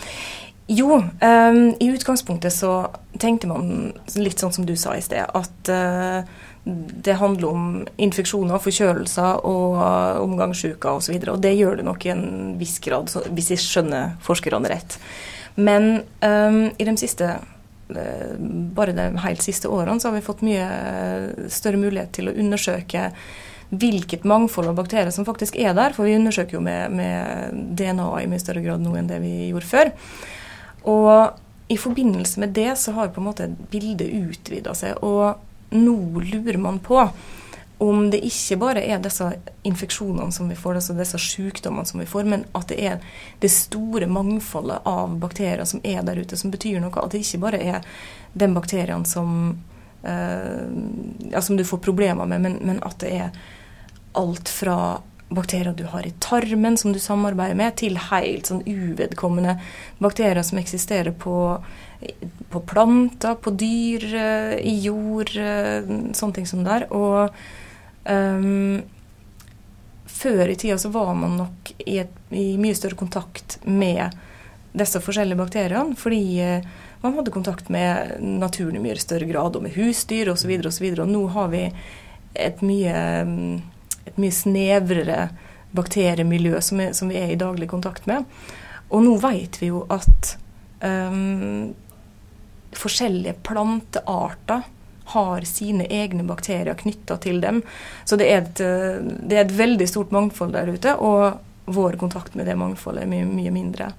jo, 0.67 0.99
um, 0.99 1.75
i 1.81 1.87
utgangspunktet 1.95 2.53
så 2.53 2.89
tenkte 3.23 3.47
man 3.47 3.93
litt 4.19 4.43
sånn 4.43 4.55
som 4.55 4.67
du 4.67 4.75
sa 4.79 4.97
i 4.99 5.05
sted, 5.05 5.23
at 5.23 5.71
uh, 5.71 6.27
det 6.67 7.15
handler 7.21 7.53
om 7.53 7.69
infeksjoner, 8.03 8.59
forkjølelser 8.59 9.45
og 9.47 9.77
uh, 9.79 10.19
omgangssyker 10.25 10.99
osv. 10.99 11.15
Og, 11.15 11.23
så 11.23 11.37
og 11.37 11.45
det 11.45 11.55
gjør 11.55 11.79
det 11.79 11.87
nok 11.87 12.07
i 12.09 12.13
en 12.17 12.27
viss 12.59 12.81
grad, 12.83 13.15
hvis 13.31 13.53
jeg 13.55 13.63
skjønner 13.63 14.17
forskerne 14.27 14.73
rett. 14.73 14.99
Men 15.57 16.03
um, 16.21 16.63
i 16.77 16.87
de 16.87 16.97
siste 17.01 17.33
uh, 17.41 18.33
bare 18.77 18.95
de 18.97 19.09
helt 19.25 19.45
siste 19.45 19.71
årene 19.73 20.01
så 20.01 20.11
har 20.11 20.19
vi 20.19 20.25
fått 20.27 20.45
mye 20.47 20.69
større 21.53 21.81
mulighet 21.81 22.13
til 22.19 22.31
å 22.31 22.37
undersøke 22.37 23.11
hvilket 23.71 24.27
mangfold 24.29 24.71
av 24.71 24.77
bakterier 24.79 25.11
som 25.11 25.27
faktisk 25.27 25.57
er 25.59 25.75
der. 25.75 25.97
For 25.97 26.07
vi 26.07 26.17
undersøker 26.19 26.59
jo 26.59 26.63
med, 26.63 26.93
med 26.95 27.65
DNA 27.79 28.11
i 28.21 28.29
mye 28.31 28.43
større 28.43 28.63
grad 28.65 28.85
nå 28.85 28.95
enn 28.99 29.11
det 29.11 29.19
vi 29.25 29.51
gjorde 29.51 29.71
før. 29.71 29.91
Og 30.87 31.73
i 31.73 31.79
forbindelse 31.81 32.41
med 32.41 32.55
det 32.55 32.77
så 32.79 32.95
har 32.95 33.11
på 33.11 33.23
en 33.23 33.27
måte 33.27 33.49
bildet 33.73 34.13
utvida 34.15 34.75
seg. 34.79 35.01
Og 35.03 35.75
nå 35.75 35.97
lurer 36.23 36.61
man 36.63 36.79
på 36.79 37.01
om 37.79 38.11
det 38.11 38.23
ikke 38.25 38.57
bare 38.61 38.83
er 38.89 39.01
disse 39.05 39.27
infeksjonene 39.69 40.33
som 40.33 40.49
vi 40.49 40.57
får, 40.57 40.79
altså 40.79 40.95
disse 40.97 41.19
sykdommene 41.21 41.85
som 41.89 42.01
vi 42.01 42.07
får, 42.09 42.25
men 42.25 42.45
at 42.57 42.71
det 42.73 42.79
er 42.81 43.03
det 43.43 43.51
store 43.53 44.09
mangfoldet 44.09 44.87
av 44.89 45.19
bakterier 45.21 45.65
som 45.69 45.83
er 45.85 46.01
der 46.07 46.17
ute, 46.17 46.39
som 46.41 46.53
betyr 46.55 46.81
noe. 46.81 46.95
At 47.03 47.13
det 47.13 47.21
ikke 47.25 47.43
bare 47.45 47.61
er 47.61 47.99
den 48.33 48.57
bakterien 48.57 49.05
som, 49.05 49.59
eh, 50.03 50.65
ja, 51.33 51.43
som 51.43 51.57
du 51.57 51.65
får 51.65 51.85
problemer 51.85 52.25
med, 52.25 52.41
men, 52.41 52.57
men 52.63 52.81
at 52.83 52.97
det 53.05 53.13
er 53.13 53.37
alt 54.17 54.49
fra 54.49 55.03
bakterier 55.29 55.75
du 55.77 55.85
har 55.91 56.07
i 56.07 56.15
tarmen 56.23 56.77
som 56.77 56.93
du 56.93 56.99
samarbeider 57.03 57.59
med, 57.59 57.75
til 57.77 57.99
helt 58.09 58.49
sånn 58.49 58.63
uvedkommende 58.65 59.59
bakterier 59.99 60.41
som 60.47 60.61
eksisterer 60.63 61.13
på, 61.13 61.37
på 62.49 62.65
planter, 62.73 63.37
på 63.37 63.53
dyr, 63.53 64.09
eh, 64.15 64.57
i 64.65 64.79
jord, 64.87 65.37
eh, 65.37 65.85
sånne 66.17 66.41
ting 66.41 66.49
som 66.49 66.65
der. 66.65 66.89
Og 66.95 67.37
um, 68.09 68.81
før 70.07 70.49
i 70.49 70.57
tida 70.57 70.79
så 70.79 70.91
var 70.95 71.13
man 71.19 71.37
nok 71.41 71.75
i, 71.79 71.99
et, 72.03 72.13
i, 72.31 72.57
mye 72.61 72.77
større 72.79 72.99
kontakt 72.99 73.59
med 73.65 74.17
disse 74.77 75.01
forskjellige 75.01 75.41
bakteriene, 75.41 75.97
fordi 75.99 76.23
uh, 76.43 76.67
man 77.03 77.17
hadde 77.19 77.35
kontakt 77.35 77.71
med 77.73 78.19
naturen 78.21 78.79
i 78.79 78.83
mye 78.83 78.99
større 79.01 79.29
grad, 79.29 79.57
og 79.57 79.67
med 79.67 79.77
husdyr 79.77 80.33
osv. 80.33 80.53
Og, 80.59 80.73
så 80.75 80.85
videre, 80.85 81.05
og, 81.05 81.09
og 81.09 81.15
nå 81.15 81.25
har 81.37 81.55
vi 81.55 81.65
et 82.47 82.63
mye 82.65 83.01
um, 83.25 83.65
et 84.07 84.21
mye 84.21 84.35
snevrere 84.35 85.19
bakteriemiljø 85.77 86.61
som, 86.65 86.81
er, 86.81 86.95
som, 86.97 87.11
vi 87.11 87.19
er 87.21 87.35
i 87.35 87.41
daglig 87.41 87.69
kontakt 87.71 88.07
med. 88.09 88.25
Og 88.95 89.03
nå 89.05 89.17
vet 89.23 89.59
vi 89.61 89.71
jo 89.73 89.83
at 89.93 90.37
um, 90.81 91.75
forskjellige 92.77 93.37
plantearter 93.47 94.67
har 95.15 95.47
sine 95.49 95.87
egne 95.87 96.25
bakterier 96.27 96.75
knytta 96.79 97.19
til 97.23 97.43
dem. 97.45 97.61
Så 98.05 98.19
det 98.19 98.31
er, 98.31 98.47
et, 98.47 98.59
det 98.59 99.37
er, 99.37 99.45
et, 99.45 99.59
veldig 99.59 99.87
stort 99.91 100.15
mangfold 100.15 100.57
der 100.57 100.73
ute, 100.73 100.97
og 100.99 101.39
vår 101.67 101.99
kontakt 102.01 102.35
med 102.35 102.47
det 102.47 102.57
mangfoldet 102.59 103.05
er 103.05 103.11
mye, 103.11 103.27
mye 103.27 103.53
mindre. 103.55 103.91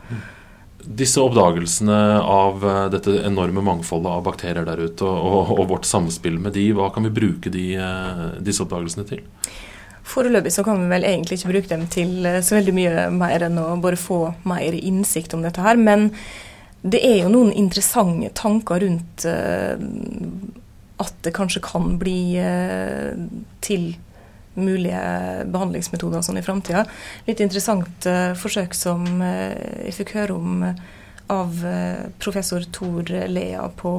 Disse 0.87 1.19
oppdagelsene 1.19 1.99
av 2.21 2.63
eh, 2.63 2.83
dette 2.93 3.17
enorme 3.27 3.63
mangfoldet 3.65 4.11
av 4.11 4.23
bakterier 4.23 4.67
der 4.67 4.79
ute, 4.79 5.05
og, 5.05 5.51
og, 5.57 5.63
vårt 5.71 5.87
samspill 5.89 6.37
med 6.39 6.55
de, 6.55 6.69
hva 6.77 6.91
kan 6.95 7.07
vi 7.07 7.13
bruke 7.13 7.51
de, 7.51 7.69
eh, 7.75 8.27
disse 8.45 8.63
oppdagelsene 8.63 9.07
til? 9.09 9.23
Foreløpig 10.07 10.53
så 10.55 10.63
kan 10.63 10.79
vi 10.79 10.91
vel 10.93 11.07
egentlig 11.09 11.41
ikke 11.41 11.51
bruke 11.51 11.71
dem 11.73 11.87
til 11.91 12.29
eh, 12.29 12.39
så 12.45 12.59
veldig 12.59 12.75
mye 12.77 13.07
mer 13.17 13.49
enn 13.49 13.59
å 13.59 13.73
bare 13.83 13.99
få 13.99 14.21
mer 14.47 14.77
innsikt 14.77 15.35
om 15.35 15.43
dette 15.43 15.65
her. 15.65 15.81
Men 15.81 16.11
det 16.87 17.01
er 17.03 17.23
jo 17.25 17.33
noen 17.33 17.51
interessante 17.51 18.31
tanker 18.37 18.85
rundt 18.85 19.27
at 21.01 21.13
det 21.25 21.35
kanskje 21.37 21.63
kan 21.65 21.97
bli 22.01 22.37
til 23.65 23.89
mulige 24.57 25.01
behandlingsmetoder 25.53 26.23
sånn 26.25 26.39
i 26.39 26.45
framtida. 26.45 26.85
Litt 27.27 27.43
interessant 27.43 28.07
forsøk 28.41 28.73
som 28.73 29.05
jeg 29.21 29.93
fikk 29.99 30.15
høre 30.17 30.37
om 30.37 30.63
av 31.29 31.59
professor 32.23 32.65
Tor 32.73 33.11
Lea 33.29 33.67
på 33.77 33.91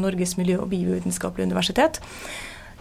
Norges 0.00 0.36
miljø- 0.38 0.62
og 0.62 0.70
biovitenskapelige 0.72 1.50
universitet. 1.50 2.00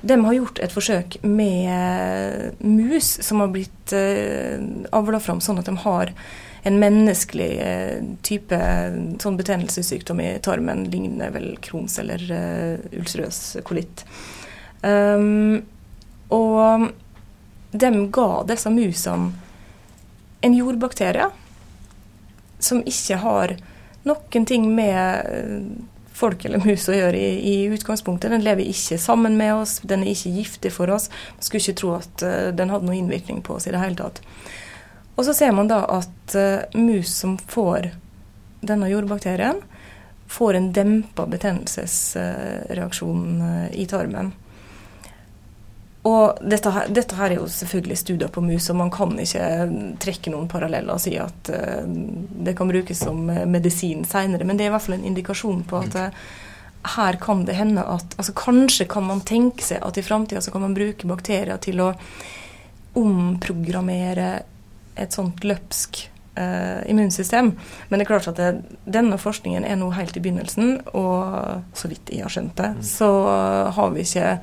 De 0.01 0.15
har 0.23 0.37
gjort 0.37 0.59
et 0.61 0.71
forsøk 0.71 1.17
med 1.25 2.61
mus 2.61 3.09
som 3.25 3.41
har 3.41 3.51
blitt 3.51 3.95
avla 4.93 5.19
fram 5.19 5.41
sånn 5.43 5.59
at 5.59 5.67
de 5.67 5.75
har 5.83 6.13
en 6.67 6.79
menneskelig 6.81 7.49
uh, 7.61 7.97
type 8.27 8.59
sånn 9.23 9.39
betennelsessykdom 9.39 10.21
i 10.23 10.29
tarmen, 10.43 10.85
ligner 10.91 11.31
vel 11.31 11.53
Crohns 11.63 11.97
eller 12.01 12.23
uh, 12.27 12.97
ulcerøs 12.97 13.41
kolitt. 13.67 14.03
Um, 14.83 15.63
og 16.33 16.89
de 17.71 17.91
ga 18.13 18.29
disse 18.49 18.71
musene 18.71 19.31
en 20.45 20.53
jordbakterie 20.53 21.29
som 22.61 22.83
ikke 22.85 23.17
har 23.23 23.55
noen 24.07 24.45
ting 24.47 24.67
med 24.75 25.79
folk 26.17 26.45
eller 26.45 26.61
mus 26.65 26.85
å 26.89 26.95
gjøre 26.95 27.17
i, 27.17 27.31
i, 27.51 27.55
utgangspunktet. 27.73 28.31
Den 28.33 28.45
lever 28.45 28.69
ikke 28.69 28.99
sammen 29.01 29.35
med 29.39 29.55
oss, 29.55 29.79
den 29.87 30.05
er 30.05 30.13
ikke 30.13 30.35
giftig 30.37 30.71
for 30.75 30.93
oss. 30.93 31.09
Man 31.37 31.47
skulle 31.47 31.63
ikke 31.63 31.81
tro 31.81 31.95
at 31.97 32.23
den 32.57 32.73
hadde 32.73 32.87
noen 32.87 33.01
innvirkning 33.01 33.41
på 33.45 33.57
oss 33.57 33.67
i 33.69 33.73
det 33.73 33.81
hele 33.81 33.99
tatt. 33.99 34.21
Og 35.17 35.25
så 35.25 35.33
ser 35.33 35.51
man 35.57 35.69
da 35.69 35.81
at 35.89 36.35
uh, 36.37 36.77
mus 36.77 37.15
som 37.23 37.37
får 37.37 37.89
denne 38.61 38.89
jordbakterien, 38.91 39.61
får 40.27 40.57
en 40.57 40.73
dempa 40.75 41.25
betennelsesreaksjon 41.29 43.41
uh, 43.41 43.67
i 43.73 43.87
tarmen. 43.89 44.33
Og 46.07 46.37
dette 46.39 46.71
her, 46.71 46.87
dette 46.93 47.17
her, 47.17 47.33
er 47.33 47.41
jo 47.41 47.47
selvfølgelig 47.51 47.97
studier 47.99 48.29
på 48.31 48.41
mus, 48.45 48.69
og 48.71 48.77
man 48.79 48.91
kan 48.93 49.17
ikke 49.19 49.47
trekke 49.99 50.31
noen 50.31 50.47
paralleller 50.47 50.93
og 50.93 51.01
si 51.03 51.17
at 51.19 51.49
det 51.51 52.53
kan 52.55 52.69
brukes 52.69 53.01
som 53.01 53.25
medisin 53.27 54.05
seinere, 54.07 54.47
men 54.47 54.55
det 54.55 54.63
er 54.63 54.71
i 54.71 54.75
hvert 54.77 54.85
fall 54.85 54.95
en 54.95 55.09
indikasjon 55.09 55.65
på 55.67 55.81
at 55.81 55.97
her 56.95 57.17
kan 57.19 57.43
det 57.45 57.57
hende 57.57 57.83
at 57.83 58.15
altså 58.17 58.33
Kanskje 58.37 58.87
kan 58.87 59.07
man 59.07 59.23
tenke 59.27 59.65
seg 59.65 59.83
at 59.83 59.97
i 59.97 60.05
framtida 60.05 60.41
så 60.41 60.53
kan 60.53 60.63
man 60.63 60.75
bruke 60.77 61.09
bakterier 61.09 61.59
til 61.61 61.81
å 61.83 61.91
omprogrammere 62.97 64.29
et 64.97 65.15
sånt 65.15 65.43
løpsk 65.47 66.03
eh, 66.39 66.81
immunsystem. 66.91 67.53
Men 67.89 67.99
det 67.99 68.05
er 68.05 68.11
klart 68.11 68.31
at 68.31 68.39
det, 68.39 68.79
denne 68.85 69.19
forskningen 69.21 69.67
er 69.67 69.79
nå 69.79 69.91
helt 69.97 70.17
i 70.17 70.23
begynnelsen, 70.23 70.79
og 70.97 71.63
så 71.77 71.91
vidt 71.91 72.13
jeg 72.13 72.25
har 72.25 72.33
skjønt 72.33 72.57
det, 72.59 72.73
mm. 72.77 72.81
så 72.95 73.11
har 73.77 73.93
vi 73.95 74.05
ikke 74.07 74.33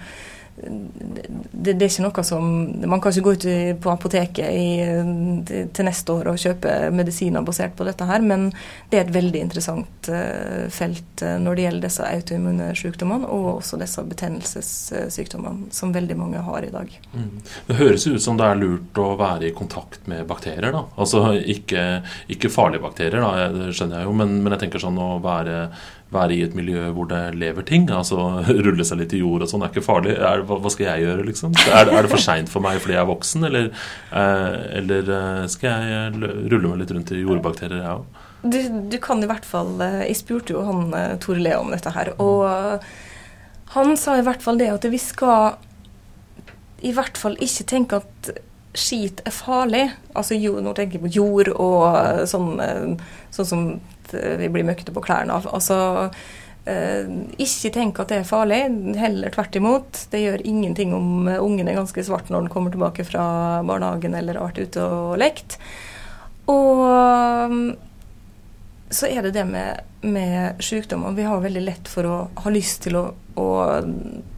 det, 0.56 1.73
det, 1.73 1.82
er 1.82 1.88
ikke 1.88 2.04
noe 2.04 2.23
som 2.26 2.44
Man 2.87 3.00
kan 3.02 3.11
ikke 3.11 3.25
gå 3.26 3.32
ut 3.34 3.46
på 3.82 3.90
apoteket 3.90 4.54
i, 4.54 5.64
til 5.75 5.88
neste 5.88 6.14
år 6.14 6.30
og 6.30 6.38
kjøpe 6.38 6.75
medisiner 6.94 7.42
basert 7.46 7.75
på 7.75 7.87
dette 7.88 8.06
her, 8.06 8.23
men 8.23 8.46
det 8.90 9.00
er 9.00 9.08
et 9.08 9.14
veldig 9.16 9.40
interessant 9.42 10.11
uh, 10.12 10.70
felt 10.73 11.25
uh, 11.26 11.34
når 11.42 11.58
det 11.58 11.64
gjelder 11.66 11.87
disse 11.88 12.06
autoimmune 12.06 12.68
sykdommene, 12.78 13.26
og 13.26 13.49
også 13.56 13.80
disse 13.82 14.04
betennelsessykdommene 14.12 15.75
som 15.75 15.94
veldig 15.94 16.18
mange 16.20 16.44
har 16.46 16.68
i 16.68 16.70
dag. 16.75 16.94
Mm. 17.16 17.34
Det 17.70 17.80
høres 17.80 18.06
ut 18.06 18.23
som 18.23 18.38
det 18.38 18.46
er 18.46 18.62
lurt 18.62 19.02
å 19.02 19.11
være 19.18 19.50
i 19.50 19.54
kontakt 19.56 20.06
med 20.11 20.23
bakterier, 20.30 20.70
da. 20.75 20.84
Altså 20.94 21.26
ikke, 21.40 22.04
ikke 22.30 22.52
farlige 22.52 22.84
bakterier, 22.84 23.18
da, 23.25 23.50
det 23.54 23.75
skjønner 23.75 24.02
jeg 24.02 24.11
jo, 24.11 24.16
men, 24.23 24.38
men 24.44 24.54
jeg 24.54 24.66
tenker 24.66 24.87
sånn 24.87 25.02
å 25.02 25.16
være 25.25 25.66
være 26.14 26.37
i 26.37 26.42
et 26.47 26.54
miljø 26.56 26.88
hvor 26.97 27.09
det 27.11 27.23
lever 27.38 27.66
ting. 27.66 27.88
altså 27.90 28.18
Rulle 28.66 28.87
seg 28.87 29.00
litt 29.00 29.14
i 29.16 29.23
jord 29.23 29.44
og 29.44 29.50
sånn 29.50 29.64
er 29.64 29.73
ikke 29.73 29.85
farlig. 29.85 30.16
Er, 30.16 30.44
hva, 30.49 30.73
skal 30.73 30.88
jeg 30.88 31.06
gjøre, 31.06 31.26
liksom? 31.30 31.56
Er, 31.68 31.90
er 31.90 32.06
det 32.06 32.12
for 32.12 32.23
seint 32.23 32.52
for 32.52 32.64
meg 32.64 32.80
fordi 32.83 32.97
jeg 32.97 33.02
er 33.02 33.11
voksen, 33.11 33.49
eller, 33.50 33.71
eh, 34.21 34.61
eller 34.80 35.11
eh, 35.18 35.42
skal 35.52 35.88
jeg 35.90 36.37
rulle 36.52 36.71
meg 36.71 36.83
litt 36.83 36.94
rundt 36.94 37.14
i 37.14 37.25
jordbakterier, 37.25 37.83
jeg 37.83 37.99
òg? 37.99 38.23
Du, 38.44 38.59
du, 38.92 38.99
kan 39.00 39.23
i 39.25 39.28
hvert 39.30 39.47
fall 39.49 39.71
eh, 39.80 40.02
Jeg 40.11 40.18
spurte 40.18 40.52
jo 40.52 40.64
han 40.66 40.90
eh, 40.92 41.14
Tore 41.23 41.40
Lea 41.40 41.62
om 41.62 41.71
dette 41.73 41.94
her, 41.94 42.12
og 42.21 42.44
han 43.75 43.97
sa 43.99 44.18
i 44.18 44.26
hvert 44.26 44.44
fall 44.44 44.61
det 44.61 44.68
at 44.71 44.85
vi 44.87 45.00
skal 45.00 45.56
i 46.85 46.92
hvert 46.92 47.16
fall 47.16 47.38
ikke 47.42 47.64
tenke 47.66 48.02
at 48.02 48.28
skit 48.76 49.23
er 49.25 49.33
farlig. 49.33 49.87
Altså 50.18 50.37
jo, 50.37 50.59
nå 50.61 50.75
tenker 50.76 51.00
på 51.00 51.11
jord 51.14 51.49
og 51.54 52.26
sånn, 52.28 52.61
sånn 53.33 53.49
som 53.49 53.62
Eh, 54.14 54.37
vi 54.40 54.50
blir 54.52 54.66
møkkete 54.66 54.94
på 54.94 55.02
klærne 55.04 55.37
av. 55.37 55.49
Altså, 55.54 56.11
eh, 56.71 57.09
ikke 57.42 57.73
tenk 57.75 58.00
at 58.02 58.12
det 58.12 58.21
er 58.21 58.28
farlig, 58.28 58.61
heller 59.00 59.35
tvert 59.35 59.56
imot. 59.61 60.04
Det 60.12 60.23
gjør 60.23 60.44
ingenting 60.44 60.94
om 60.97 61.28
ungen 61.38 61.68
er 61.68 61.80
ganske 61.80 62.04
svart 62.06 62.30
når 62.30 62.47
den 62.47 62.54
kommer 62.54 62.75
tilbake 62.75 63.06
fra 63.09 63.25
barnehagen 63.66 64.14
eller 64.14 64.40
har 64.40 64.52
vært 64.52 64.68
ute 64.68 64.85
og 64.85 65.18
lekt. 65.23 65.59
Og 66.50 66.85
mm, 67.50 67.76
så 68.94 69.09
er 69.09 69.25
det 69.25 69.35
det 69.35 69.44
med, 69.49 69.80
med 70.00 70.62
sykdommer. 70.62 71.16
Vi 71.16 71.26
har 71.26 71.40
veldig 71.40 71.64
lett 71.64 71.90
for 71.90 72.06
å 72.06 72.16
ha 72.44 72.52
lyst 72.52 72.85
til 72.85 72.99
å, 73.00 73.09
å 73.40 73.49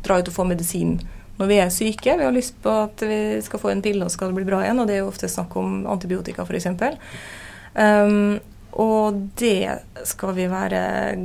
dra 0.06 0.20
ut 0.20 0.30
og 0.30 0.34
få 0.34 0.46
medisin 0.48 0.96
når 1.36 1.50
vi 1.50 1.58
er 1.60 1.72
syke. 1.72 2.16
Vi 2.16 2.24
har 2.24 2.34
lyst 2.34 2.56
på 2.64 2.72
at 2.86 3.02
vi 3.04 3.40
skal 3.44 3.60
få 3.60 3.72
en 3.72 3.82
pille 3.84 4.06
og 4.06 4.12
skal 4.12 4.32
bli 4.36 4.46
bra 4.46 4.62
igjen, 4.64 4.80
og 4.80 4.88
det 4.88 4.96
er 4.96 5.04
jo 5.04 5.10
ofte 5.10 5.28
snakk 5.30 5.56
om 5.60 5.82
antibiotika 5.90 6.46
f.eks. 6.46 6.70
Um, 7.76 8.38
og 8.76 9.16
det 9.40 10.04
skal 10.04 10.34
vi 10.36 10.46
være 10.52 10.80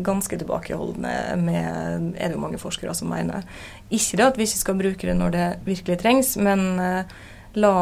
ganske 0.05 0.37
tilbakeholdne 0.39 1.13
med, 1.41 2.13
er 2.15 2.31
det 2.31 2.37
jo 2.37 2.43
mange 2.43 2.61
forskere 2.61 2.95
som 2.95 3.11
mener. 3.11 3.43
Ikke 3.91 4.19
det 4.21 4.27
at 4.29 4.39
vi 4.39 4.47
ikke 4.47 4.61
skal 4.61 4.79
bruke 4.79 5.09
det 5.09 5.17
når 5.19 5.35
det 5.35 5.47
virkelig 5.67 5.99
trengs, 5.99 6.37
men 6.39 6.79
uh, 6.79 7.03
la 7.59 7.75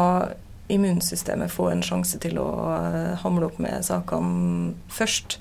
immunsystemet 0.70 1.54
få 1.54 1.70
en 1.70 1.84
sjanse 1.86 2.18
til 2.22 2.42
å 2.42 2.48
uh, 2.50 3.14
hamle 3.22 3.46
opp 3.46 3.62
med 3.62 3.86
sakene 3.86 4.74
først. 4.90 5.38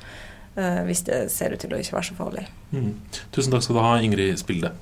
Uh, 0.59 0.85
hvis 0.85 1.05
det 1.09 1.23
ser 1.33 1.55
ut 1.55 1.61
til 1.61 1.73
å 1.73 1.81
ikke 1.81 1.97
være 1.97 2.11
så 2.11 2.19
farlig. 2.19 2.45
Mm. 2.69 2.93
Tusen 3.33 3.53
takk 3.53 3.65
skal 3.65 3.79
du 3.79 3.85
ha, 3.85 3.97
Ingrid 4.03 4.41
Spilde. 4.41 4.73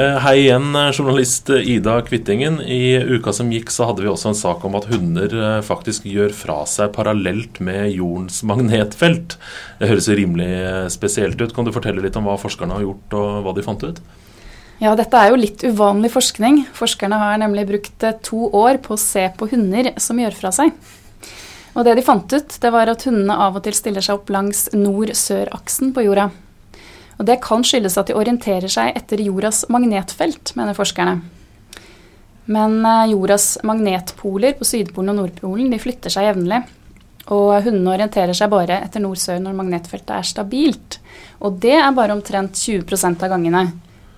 Hei 0.00 0.46
igjen, 0.46 0.70
eh, 0.76 0.92
journalist 0.92 1.50
Ida 1.50 1.98
Kvittingen. 2.02 2.60
I 2.62 2.96
uka 3.16 3.32
som 3.32 3.50
gikk, 3.52 3.68
så 3.68 3.84
hadde 3.88 4.00
vi 4.00 4.08
også 4.08 4.30
en 4.30 4.38
sak 4.38 4.64
om 4.64 4.76
at 4.78 4.86
hunder 4.88 5.34
eh, 5.34 5.60
faktisk 5.66 6.06
gjør 6.08 6.32
fra 6.32 6.56
seg 6.64 6.94
parallelt 6.94 7.60
med 7.60 7.90
jordens 7.92 8.38
magnetfelt. 8.46 9.36
Det 9.80 9.90
høres 9.90 10.08
rimelig 10.08 10.48
spesielt 10.94 11.40
ut. 11.42 11.52
Kan 11.52 11.68
du 11.68 11.72
fortelle 11.74 12.00
litt 12.00 12.16
om 12.16 12.24
hva 12.24 12.38
forskerne 12.40 12.78
har 12.78 12.86
gjort, 12.86 13.16
og 13.18 13.44
hva 13.44 13.54
de 13.56 13.64
fant 13.66 13.84
ut? 13.84 14.00
Ja, 14.80 14.94
dette 14.96 15.20
er 15.20 15.34
jo 15.34 15.40
litt 15.42 15.60
uvanlig 15.68 16.12
forskning. 16.14 16.62
Forskerne 16.72 17.18
har 17.20 17.40
nemlig 17.42 17.68
brukt 17.68 18.06
to 18.24 18.48
år 18.56 18.80
på 18.80 18.96
å 18.96 19.00
se 19.00 19.26
på 19.36 19.50
hunder 19.52 19.92
som 20.00 20.22
gjør 20.22 20.38
fra 20.38 20.54
seg. 20.54 20.72
Og 21.76 21.84
det 21.84 21.98
de 21.98 22.06
fant 22.06 22.24
ut, 22.32 22.60
det 22.62 22.72
var 22.72 22.88
at 22.88 23.04
hundene 23.04 23.36
av 23.36 23.60
og 23.60 23.66
til 23.66 23.76
stiller 23.76 24.06
seg 24.06 24.22
opp 24.22 24.32
langs 24.32 24.70
nord-sør-aksen 24.72 25.92
på 25.92 26.08
jorda. 26.08 26.30
Og 27.20 27.26
Det 27.28 27.36
kan 27.44 27.60
skyldes 27.66 27.98
at 28.00 28.08
de 28.08 28.16
orienterer 28.16 28.72
seg 28.72 28.96
etter 28.96 29.20
jordas 29.20 29.66
magnetfelt, 29.68 30.54
mener 30.56 30.76
forskerne. 30.76 31.18
Men 32.50 32.78
eh, 32.86 33.10
jordas 33.12 33.58
magnetpoler 33.66 34.56
på 34.58 34.66
Sydpolen 34.66 35.12
og 35.12 35.18
Nordpolen 35.20 35.68
de 35.70 35.80
flytter 35.82 36.12
seg 36.12 36.30
jevnlig. 36.30 36.62
Og 37.30 37.52
hundene 37.66 37.92
orienterer 37.92 38.34
seg 38.34 38.48
bare 38.50 38.80
etter 38.86 39.04
nord-sør 39.04 39.38
når 39.44 39.58
magnetfeltet 39.58 40.14
er 40.16 40.26
stabilt. 40.26 40.96
Og 41.44 41.60
det 41.62 41.76
er 41.76 41.92
bare 41.94 42.16
omtrent 42.16 42.56
20% 42.56 43.20
av 43.22 43.34
gangene 43.36 43.66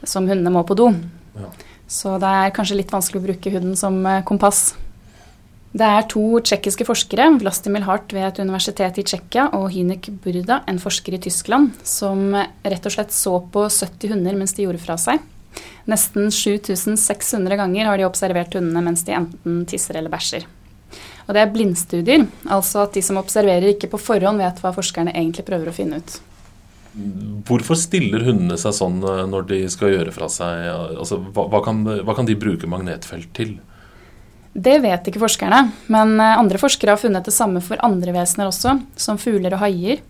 som 0.07 0.25
hundene 0.31 0.55
må 0.55 0.63
på 0.67 0.79
do. 0.79 0.89
Ja. 1.35 1.51
Så 1.91 2.15
det 2.23 2.31
er 2.31 2.55
kanskje 2.55 2.79
litt 2.79 2.95
vanskelig 2.95 3.21
å 3.21 3.27
bruke 3.27 3.53
hunden 3.53 3.75
som 3.77 3.99
eh, 4.07 4.23
kompass. 4.29 4.71
Det 5.73 5.89
er 5.89 6.05
to 6.05 6.23
tsjekkiske 6.45 6.85
forskere, 6.85 7.31
Vlastimil 7.41 7.87
Hart 7.87 8.13
ved 8.13 8.27
et 8.27 8.41
universitet 8.45 8.99
i 9.01 9.05
Tsjekkia 9.09 9.47
og 9.57 9.71
Hynek 9.73 10.11
Burda, 10.21 10.59
en 10.69 10.81
forsker 10.81 11.17
i 11.17 11.21
Tyskland, 11.25 11.71
som 11.81 12.35
rett 12.37 12.89
og 12.89 12.93
slett 12.93 13.15
så 13.17 13.39
på 13.55 13.65
70 13.73 14.13
hunder 14.13 14.37
mens 14.37 14.53
de 14.53 14.67
gjorde 14.67 14.83
fra 14.83 14.99
seg. 15.01 15.23
Nesten 15.89 16.29
7600 16.29 17.57
ganger 17.57 17.89
har 17.89 17.97
de 17.97 18.05
observert 18.05 18.53
hundene 18.59 18.85
mens 18.85 19.07
de 19.09 19.17
enten 19.17 19.63
tisser 19.69 19.97
eller 19.97 20.13
bæsjer. 20.13 20.45
Og 21.25 21.33
det 21.33 21.41
er 21.41 21.55
blindstudier, 21.55 22.29
altså 22.53 22.85
at 22.85 22.93
de 22.93 23.03
som 23.05 23.17
observerer 23.23 23.73
ikke 23.73 23.89
på 23.95 24.01
forhånd 24.11 24.45
vet 24.45 24.61
hva 24.61 24.75
forskerne 24.77 25.17
egentlig 25.17 25.47
prøver 25.49 25.73
å 25.73 25.77
finne 25.77 26.03
ut. 26.03 26.21
Hvorfor 27.49 27.79
stiller 27.81 28.27
hundene 28.27 28.59
seg 28.61 28.77
sånn 28.77 29.01
eh, 29.01 29.25
når 29.33 29.49
de 29.49 29.61
skal 29.73 29.95
gjøre 29.95 30.13
fra 30.13 30.29
seg? 30.29 30.67
Altså, 31.01 31.23
hva, 31.33 31.47
hva, 31.49 31.63
kan, 31.65 31.81
hva 32.05 32.17
kan 32.19 32.29
de 32.29 32.37
bruke 32.37 32.69
magnetfelt 32.69 33.33
til? 33.39 33.55
Det 34.53 34.75
vet 34.85 35.07
ikke 35.09 35.23
forskerne, 35.23 35.63
men 35.93 36.19
eh, 36.21 36.39
andre 36.39 36.59
forskere 36.61 36.93
har 36.93 37.01
funnet 37.01 37.25
det 37.25 37.33
samme 37.33 37.63
for 37.65 37.81
andre 37.85 38.13
vesener 38.13 38.51
også, 38.51 38.77
som 39.01 39.21
fugler 39.21 39.57
og 39.57 39.63
haier. 39.65 40.03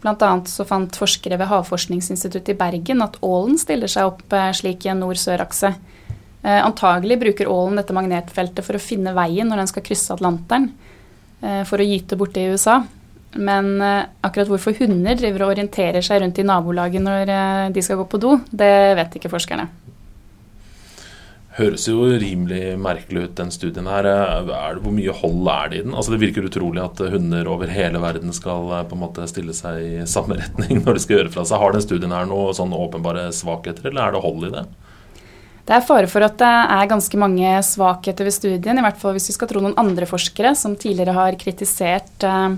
Annet 0.00 0.48
så 0.48 0.64
fant 0.64 0.94
forskere 0.96 1.36
ved 1.36 1.50
Havforskningsinstituttet 1.50 2.54
i 2.54 2.56
Bergen 2.56 3.02
at 3.04 3.18
ålen 3.26 3.58
stiller 3.60 3.90
seg 3.90 4.12
opp 4.12 4.36
eh, 4.36 4.52
slik 4.56 4.86
i 4.86 4.92
en 4.92 5.02
nord-sør-akse. 5.02 5.72
Eh, 5.74 6.60
antagelig 6.62 7.18
bruker 7.24 7.50
ålen 7.50 7.82
dette 7.82 7.96
magnetfeltet 7.96 8.64
for 8.64 8.78
å 8.78 8.84
finne 8.84 9.16
veien 9.16 9.50
når 9.50 9.64
den 9.64 9.72
skal 9.74 9.86
krysse 9.86 10.14
Atlanteren, 10.14 10.70
for 11.40 11.80
å 11.80 11.84
gyte 11.88 12.18
borte 12.20 12.36
i 12.36 12.50
USA. 12.52 12.82
Men 13.40 13.80
akkurat 13.80 14.50
hvorfor 14.50 14.74
hunder 14.76 15.16
driver 15.16 15.46
og 15.46 15.54
orienterer 15.54 16.04
seg 16.04 16.20
rundt 16.20 16.36
i 16.36 16.44
nabolaget 16.44 17.00
når 17.00 17.32
de 17.72 17.84
skal 17.86 17.96
gå 17.96 18.04
på 18.12 18.20
do, 18.20 18.34
det 18.52 18.68
vet 18.98 19.16
ikke 19.16 19.32
forskerne. 19.32 19.64
Høres 21.60 21.84
jo 21.84 22.06
rimelig 22.08 22.72
merkelig 22.80 23.26
ut, 23.26 23.32
den 23.36 23.50
studien 23.52 23.88
her. 23.90 24.06
Er 24.08 24.46
det, 24.46 24.80
hvor 24.80 24.94
mye 24.96 25.12
hold 25.12 25.48
er 25.52 25.72
det 25.72 25.80
i 25.80 25.82
den? 25.84 25.92
Altså 25.92 26.14
Det 26.14 26.20
virker 26.22 26.46
utrolig 26.48 26.80
at 26.80 27.02
hunder 27.12 27.50
over 27.52 27.68
hele 27.68 28.00
verden 28.00 28.32
skal 28.32 28.70
på 28.88 28.96
en 28.96 29.02
måte 29.02 29.26
stille 29.28 29.52
seg 29.56 29.80
i 29.84 30.06
samme 30.08 30.38
retning 30.40 30.80
når 30.84 30.96
de 30.96 31.02
skal 31.04 31.18
gjøre 31.18 31.34
fra 31.34 31.44
seg. 31.44 31.60
Har 31.60 31.76
den 31.76 31.84
studien 31.84 32.14
her 32.16 32.30
noe 32.30 32.54
sånn 32.56 32.72
åpenbare 32.72 33.26
svakheter, 33.36 33.90
eller 33.90 34.06
er 34.06 34.16
det 34.16 34.24
hold 34.24 34.48
i 34.48 34.54
det? 34.54 34.64
Det 35.68 35.76
er 35.76 35.84
fare 35.84 36.08
for 36.10 36.24
at 36.24 36.38
det 36.40 36.48
er 36.48 36.88
ganske 36.90 37.18
mange 37.20 37.50
svakheter 37.62 38.26
ved 38.26 38.34
studien, 38.34 38.80
i 38.80 38.82
hvert 38.86 38.98
fall 38.98 39.12
hvis 39.14 39.28
vi 39.30 39.36
skal 39.36 39.50
tro 39.50 39.60
noen 39.62 39.76
andre 39.78 40.08
forskere 40.08 40.54
som 40.58 40.78
tidligere 40.80 41.14
har 41.14 41.36
kritisert 41.38 42.24
eh, 42.26 42.56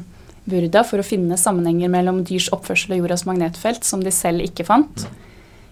Burda 0.49 0.80
for 0.87 1.02
å 1.02 1.06
finne 1.06 1.37
sammenhenger 1.38 1.90
mellom 1.92 2.23
dyrs 2.26 2.49
oppførsel 2.54 2.97
og 2.97 3.02
jordas 3.02 3.26
magnetfelt 3.28 3.85
som 3.87 4.00
de 4.02 4.14
selv 4.14 4.47
ikke 4.47 4.66
fant. 4.66 5.04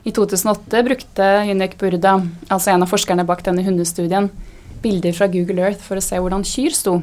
I 0.02 0.12
2008 0.16 0.82
brukte 0.86 1.26
Yunek 1.48 1.76
Burda, 1.78 2.16
altså 2.48 2.72
en 2.72 2.84
av 2.86 2.88
forskerne 2.88 3.26
bak 3.28 3.42
denne 3.44 3.64
hundestudien, 3.66 4.30
bilder 4.80 5.12
fra 5.12 5.28
Google 5.28 5.66
Earth 5.66 5.84
for 5.84 6.00
å 6.00 6.04
se 6.04 6.16
hvordan 6.16 6.46
kyr 6.46 6.76
sto. 6.76 6.94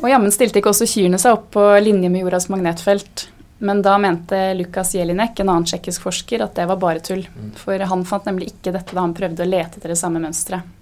Og 0.00 0.08
jammen 0.08 0.32
stilte 0.32 0.60
ikke 0.60 0.70
også 0.70 0.88
kyrne 0.88 1.18
seg 1.20 1.34
opp 1.34 1.50
på 1.56 1.64
linje 1.82 2.08
med 2.08 2.22
jordas 2.22 2.48
magnetfelt. 2.52 3.26
Men 3.60 3.82
da 3.84 3.98
mente 4.00 4.38
Lukas 4.56 4.94
Jelinek, 4.96 5.34
en 5.42 5.50
annen 5.52 5.66
tsjekkisk 5.68 6.06
forsker, 6.06 6.40
at 6.40 6.54
det 6.56 6.64
var 6.70 6.78
bare 6.80 7.02
tull. 7.04 7.26
For 7.60 7.82
han 7.90 8.06
fant 8.08 8.28
nemlig 8.30 8.54
ikke 8.54 8.72
dette 8.72 8.96
da 8.96 9.02
han 9.02 9.16
prøvde 9.16 9.44
å 9.44 9.50
lete 9.50 9.76
etter 9.76 9.92
det 9.92 9.98
samme 10.00 10.22
mønsteret. 10.22 10.78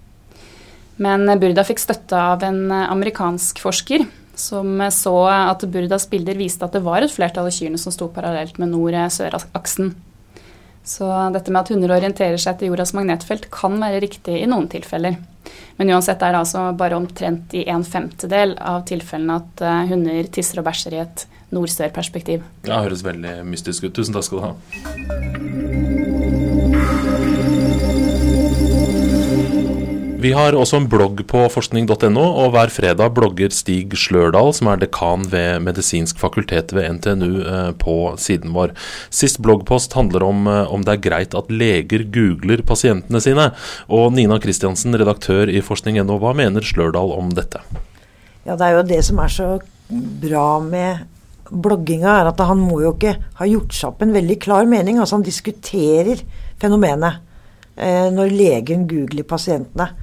Men 0.99 1.27
Burda 1.39 1.63
fikk 1.67 1.81
støtte 1.81 2.15
av 2.15 2.43
en 2.43 2.71
amerikansk 2.71 3.59
forsker 3.63 4.03
som 4.39 4.79
så 4.95 5.15
at 5.27 5.63
Burdas 5.71 6.07
bilder 6.11 6.39
viste 6.39 6.63
at 6.63 6.75
det 6.75 6.83
var 6.83 7.03
et 7.03 7.11
flertall 7.11 7.47
av 7.49 7.55
kyrne 7.55 7.79
som 7.79 7.91
sto 7.95 8.07
parallelt 8.13 8.59
med 8.59 8.71
nord-sør-aksen. 8.71 9.91
Så 10.83 11.07
dette 11.33 11.51
med 11.53 11.61
at 11.61 11.71
hunder 11.73 11.93
orienterer 11.93 12.39
seg 12.39 12.55
etter 12.55 12.69
jordas 12.69 12.95
magnetfelt 12.97 13.49
kan 13.53 13.75
være 13.81 14.01
riktig 14.05 14.39
i 14.41 14.47
noen 14.49 14.69
tilfeller. 14.71 15.19
Men 15.79 15.93
uansett 15.95 16.21
er 16.21 16.33
det 16.33 16.41
altså 16.41 16.65
bare 16.77 16.97
omtrent 16.97 17.53
i 17.55 17.65
en 17.71 17.85
femtedel 17.87 18.55
av 18.59 18.83
tilfellene 18.89 19.39
at 19.39 19.63
eh, 19.63 19.83
hunder 19.93 20.31
tisser 20.33 20.61
og 20.61 20.67
bæsjer 20.67 20.97
i 20.97 21.03
et 21.05 21.27
nord-sør-perspektiv. 21.55 22.43
Ja, 22.67 22.81
høres 22.83 23.05
veldig 23.05 23.39
mystisk 23.47 23.87
ut. 23.87 23.95
Tusen 23.95 24.17
takk 24.17 24.27
skal 24.27 24.41
du 24.41 24.49
ha. 24.49 25.88
Vi 30.19 30.33
har 30.35 30.51
også 30.51 30.81
en 30.81 30.87
blogg 30.91 31.21
på 31.31 31.45
forskning.no, 31.47 32.19
og 32.19 32.49
hver 32.51 32.71
fredag 32.75 33.13
blogger 33.15 33.53
Stig 33.55 33.93
Slørdal, 33.95 34.49
som 34.57 34.67
er 34.67 34.81
dekan 34.81 35.21
ved 35.31 35.61
medisinsk 35.63 36.17
fakultet 36.19 36.73
ved 36.75 36.97
NTNU, 36.97 37.29
eh, 37.39 37.69
på 37.79 37.93
siden 38.19 38.51
vår. 38.51 38.73
Sist 39.15 39.39
bloggpost 39.39 39.95
handler 39.95 40.25
om 40.27 40.49
eh, 40.51 40.73
om 40.75 40.83
det 40.83 40.97
er 40.97 41.05
greit 41.05 41.37
at 41.39 41.47
leger 41.47 42.03
googler 42.11 42.65
pasientene 42.67 43.21
sine. 43.23 43.45
Og 43.87 44.11
Nina 44.17 44.41
Kristiansen, 44.43 44.97
redaktør 44.99 45.47
i 45.47 45.61
forskning.no, 45.63 46.19
hva 46.19 46.35
mener 46.35 46.67
Slørdal 46.67 47.15
om 47.15 47.31
dette? 47.31 47.63
Ja, 48.43 48.57
Det 48.59 48.67
er 48.67 48.75
jo 48.75 48.83
det 48.91 48.99
som 49.07 49.23
er 49.23 49.31
så 49.31 49.47
bra 49.87 50.59
med 50.59 51.07
blogginga 51.47 52.19
er 52.19 52.33
at 52.33 52.43
han 52.43 52.59
må 52.59 52.81
jo 52.83 52.91
ikke 52.97 53.15
ha 53.39 53.47
gjort 53.47 53.71
seg 53.71 53.93
opp 53.93 54.03
en 54.03 54.13
veldig 54.19 54.39
klar 54.43 54.67
mening. 54.67 54.99
Altså 54.99 55.15
han 55.15 55.23
diskuterer 55.23 56.27
fenomenet 56.59 57.23
eh, 57.79 58.11
når 58.11 58.35
legen 58.35 58.83
googler 58.91 59.23
pasientene. 59.23 59.93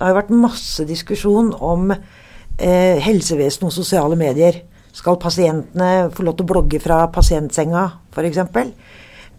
Det 0.00 0.06
har 0.06 0.14
jo 0.14 0.20
vært 0.22 0.32
masse 0.32 0.86
diskusjon 0.88 1.52
om 1.60 1.92
eh, 1.92 2.96
helsevesenet 3.04 3.68
og 3.68 3.74
sosiale 3.76 4.16
medier. 4.16 4.62
Skal 4.96 5.20
pasientene 5.20 6.08
få 6.16 6.24
lov 6.24 6.38
til 6.38 6.48
å 6.48 6.50
blogge 6.54 6.80
fra 6.80 7.02
pasientsenga, 7.12 7.84
f.eks.? 8.08 8.40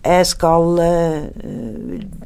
Eh, 0.02 0.22
skal 0.30 0.78
eh, 0.86 1.26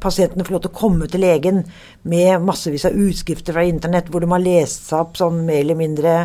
pasientene 0.03 0.43
få 0.43 0.57
lov 0.57 0.65
til 0.65 0.73
å 0.73 0.81
komme 0.83 1.07
til 1.11 1.23
legen 1.23 1.63
med 2.03 2.43
massevis 2.43 2.85
av 2.91 2.99
utskrifter 3.07 3.55
fra 3.55 3.63
internett 3.67 4.11
hvor 4.11 4.23
de 4.23 4.29
har 4.35 4.43
lest 4.43 4.91
seg 4.91 5.07
opp 5.07 5.17
sånn 5.19 5.41
mer 5.47 5.63
eller 5.63 5.79
mindre 5.79 6.19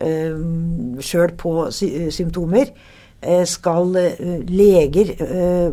Eh, 0.00 0.36
sjøl 1.04 1.34
på 1.36 1.52
symptomer. 1.70 2.72
Eh, 3.20 3.42
skal 3.44 3.96
eh, 4.00 4.20
leger 4.48 5.10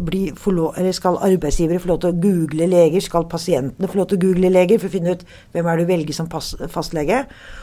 bli, 0.03 0.25
lov, 0.51 0.73
eller 0.75 0.91
skal 0.91 1.19
arbeidsgivere 1.23 1.79
få 1.79 1.93
lov 1.93 2.01
til 2.03 2.11
å 2.11 2.19
google 2.19 2.67
leger? 2.67 3.03
Skal 3.05 3.27
pasientene 3.31 3.87
få 3.87 4.01
lov 4.01 4.09
til 4.11 4.19
å 4.19 4.23
google 4.25 4.51
leger 4.51 4.81
for 4.81 4.89
å 4.89 4.95
finne 4.97 5.15
ut 5.15 5.23
hvem 5.53 5.69
er 5.69 5.77
det 5.79 5.85
du 5.85 5.93
velger 5.93 6.17
som 6.17 6.27
fastlege? 6.27 7.21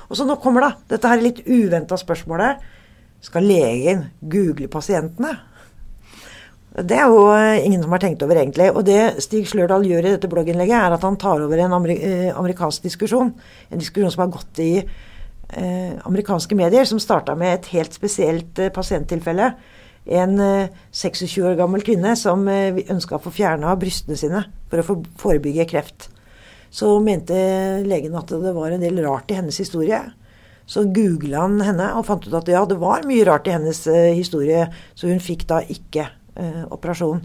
Og 0.08 0.16
så 0.16 0.24
nå 0.24 0.38
kommer 0.40 0.64
da 0.64 0.70
dette 0.94 1.10
her 1.10 1.20
er 1.20 1.28
litt 1.28 1.44
uventa 1.44 2.00
spørsmålet. 2.00 2.64
Skal 3.24 3.44
legen 3.48 4.06
google 4.20 4.70
pasientene? 4.72 5.36
Det 6.74 6.96
er 6.98 7.06
jo 7.06 7.28
ingen 7.62 7.84
som 7.84 7.92
har 7.94 8.00
tenkt 8.02 8.22
over, 8.26 8.40
egentlig. 8.40 8.72
Og 8.74 8.82
det 8.88 9.22
Stig 9.22 9.46
Slørdal 9.46 9.84
gjør 9.86 10.08
i 10.08 10.14
dette 10.16 10.30
blogginnlegget, 10.32 10.74
er 10.74 10.96
at 10.96 11.04
han 11.06 11.20
tar 11.20 11.44
over 11.44 11.60
en 11.62 11.76
amerikansk 11.76 12.88
diskusjon. 12.88 13.30
En 13.70 13.78
diskusjon 13.78 14.10
som 14.10 14.24
har 14.24 14.32
gått 14.34 14.58
i 14.64 14.72
eh, 14.80 15.13
amerikanske 16.04 16.56
medier 16.58 16.86
som 16.88 17.00
starta 17.02 17.36
med 17.38 17.54
et 17.54 17.70
helt 17.74 17.94
spesielt 17.96 18.58
eh, 18.58 18.72
pasienttilfelle. 18.74 19.52
En 20.04 20.40
eh, 20.40 20.72
26 20.92 21.38
år 21.44 21.56
gammel 21.58 21.84
kvinne 21.84 22.12
som 22.20 22.44
eh, 22.48 22.82
ønska 22.92 23.16
å 23.16 23.22
få 23.24 23.32
fjerna 23.32 23.72
brystene 23.80 24.18
sine 24.20 24.44
for 24.70 24.82
å 24.82 24.98
forebygge 25.20 25.68
kreft. 25.70 26.10
Så 26.74 26.98
mente 27.00 27.36
legen 27.86 28.16
at 28.18 28.32
det 28.34 28.52
var 28.56 28.74
en 28.74 28.82
del 28.82 28.98
rart 29.04 29.30
i 29.30 29.38
hennes 29.38 29.60
historie. 29.62 30.00
Så 30.66 30.86
googla 30.96 31.44
han 31.44 31.60
henne 31.62 31.90
og 31.98 32.06
fant 32.08 32.24
ut 32.26 32.36
at 32.36 32.48
ja, 32.50 32.64
det 32.68 32.80
var 32.80 33.04
mye 33.08 33.24
rart 33.28 33.48
i 33.48 33.54
hennes 33.54 33.84
eh, 33.86 34.12
historie, 34.16 34.66
så 34.96 35.08
hun 35.08 35.22
fikk 35.22 35.46
da 35.48 35.60
ikke 35.62 36.08
eh, 36.08 36.64
operasjon. 36.72 37.20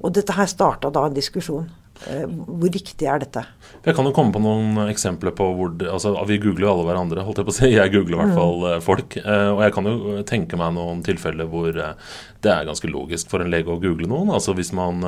Og 0.00 0.14
dette 0.16 0.34
her 0.36 0.48
starta 0.48 0.90
da 0.92 1.06
en 1.06 1.16
diskusjon. 1.16 1.68
Eh, 2.08 2.24
hvor 2.24 2.70
riktig 2.72 3.04
er 3.04 3.20
dette? 3.20 3.42
Jeg 3.84 3.96
kan 3.96 4.06
jo 4.08 4.12
komme 4.16 4.32
på 4.32 4.40
noen 4.40 4.88
eksempler 4.88 5.34
på 5.36 5.50
hvor 5.56 5.74
det, 5.76 5.88
altså, 5.92 6.14
Vi 6.28 6.38
googler 6.40 6.64
jo 6.64 6.72
alle 6.72 6.86
hverandre, 6.88 7.24
holdt 7.26 7.42
jeg 7.42 7.48
på 7.48 7.52
å 7.52 7.58
si. 7.58 7.70
Jeg 7.76 7.92
googler 7.92 8.16
i 8.16 8.20
hvert 8.22 8.36
fall 8.38 8.64
mm. 8.64 8.84
folk. 8.86 9.16
Eh, 9.20 9.48
og 9.52 9.62
jeg 9.64 9.74
kan 9.76 9.88
jo 9.88 10.16
tenke 10.28 10.58
meg 10.60 10.74
noen 10.76 11.02
tilfeller 11.04 11.48
hvor 11.50 11.76
det 11.76 12.50
er 12.50 12.68
ganske 12.68 12.88
logisk 12.88 13.28
for 13.32 13.44
en 13.44 13.50
lege 13.52 13.72
å 13.72 13.80
google 13.80 14.08
noen. 14.08 14.32
Altså 14.32 14.54
hvis 14.56 14.72
man 14.76 15.04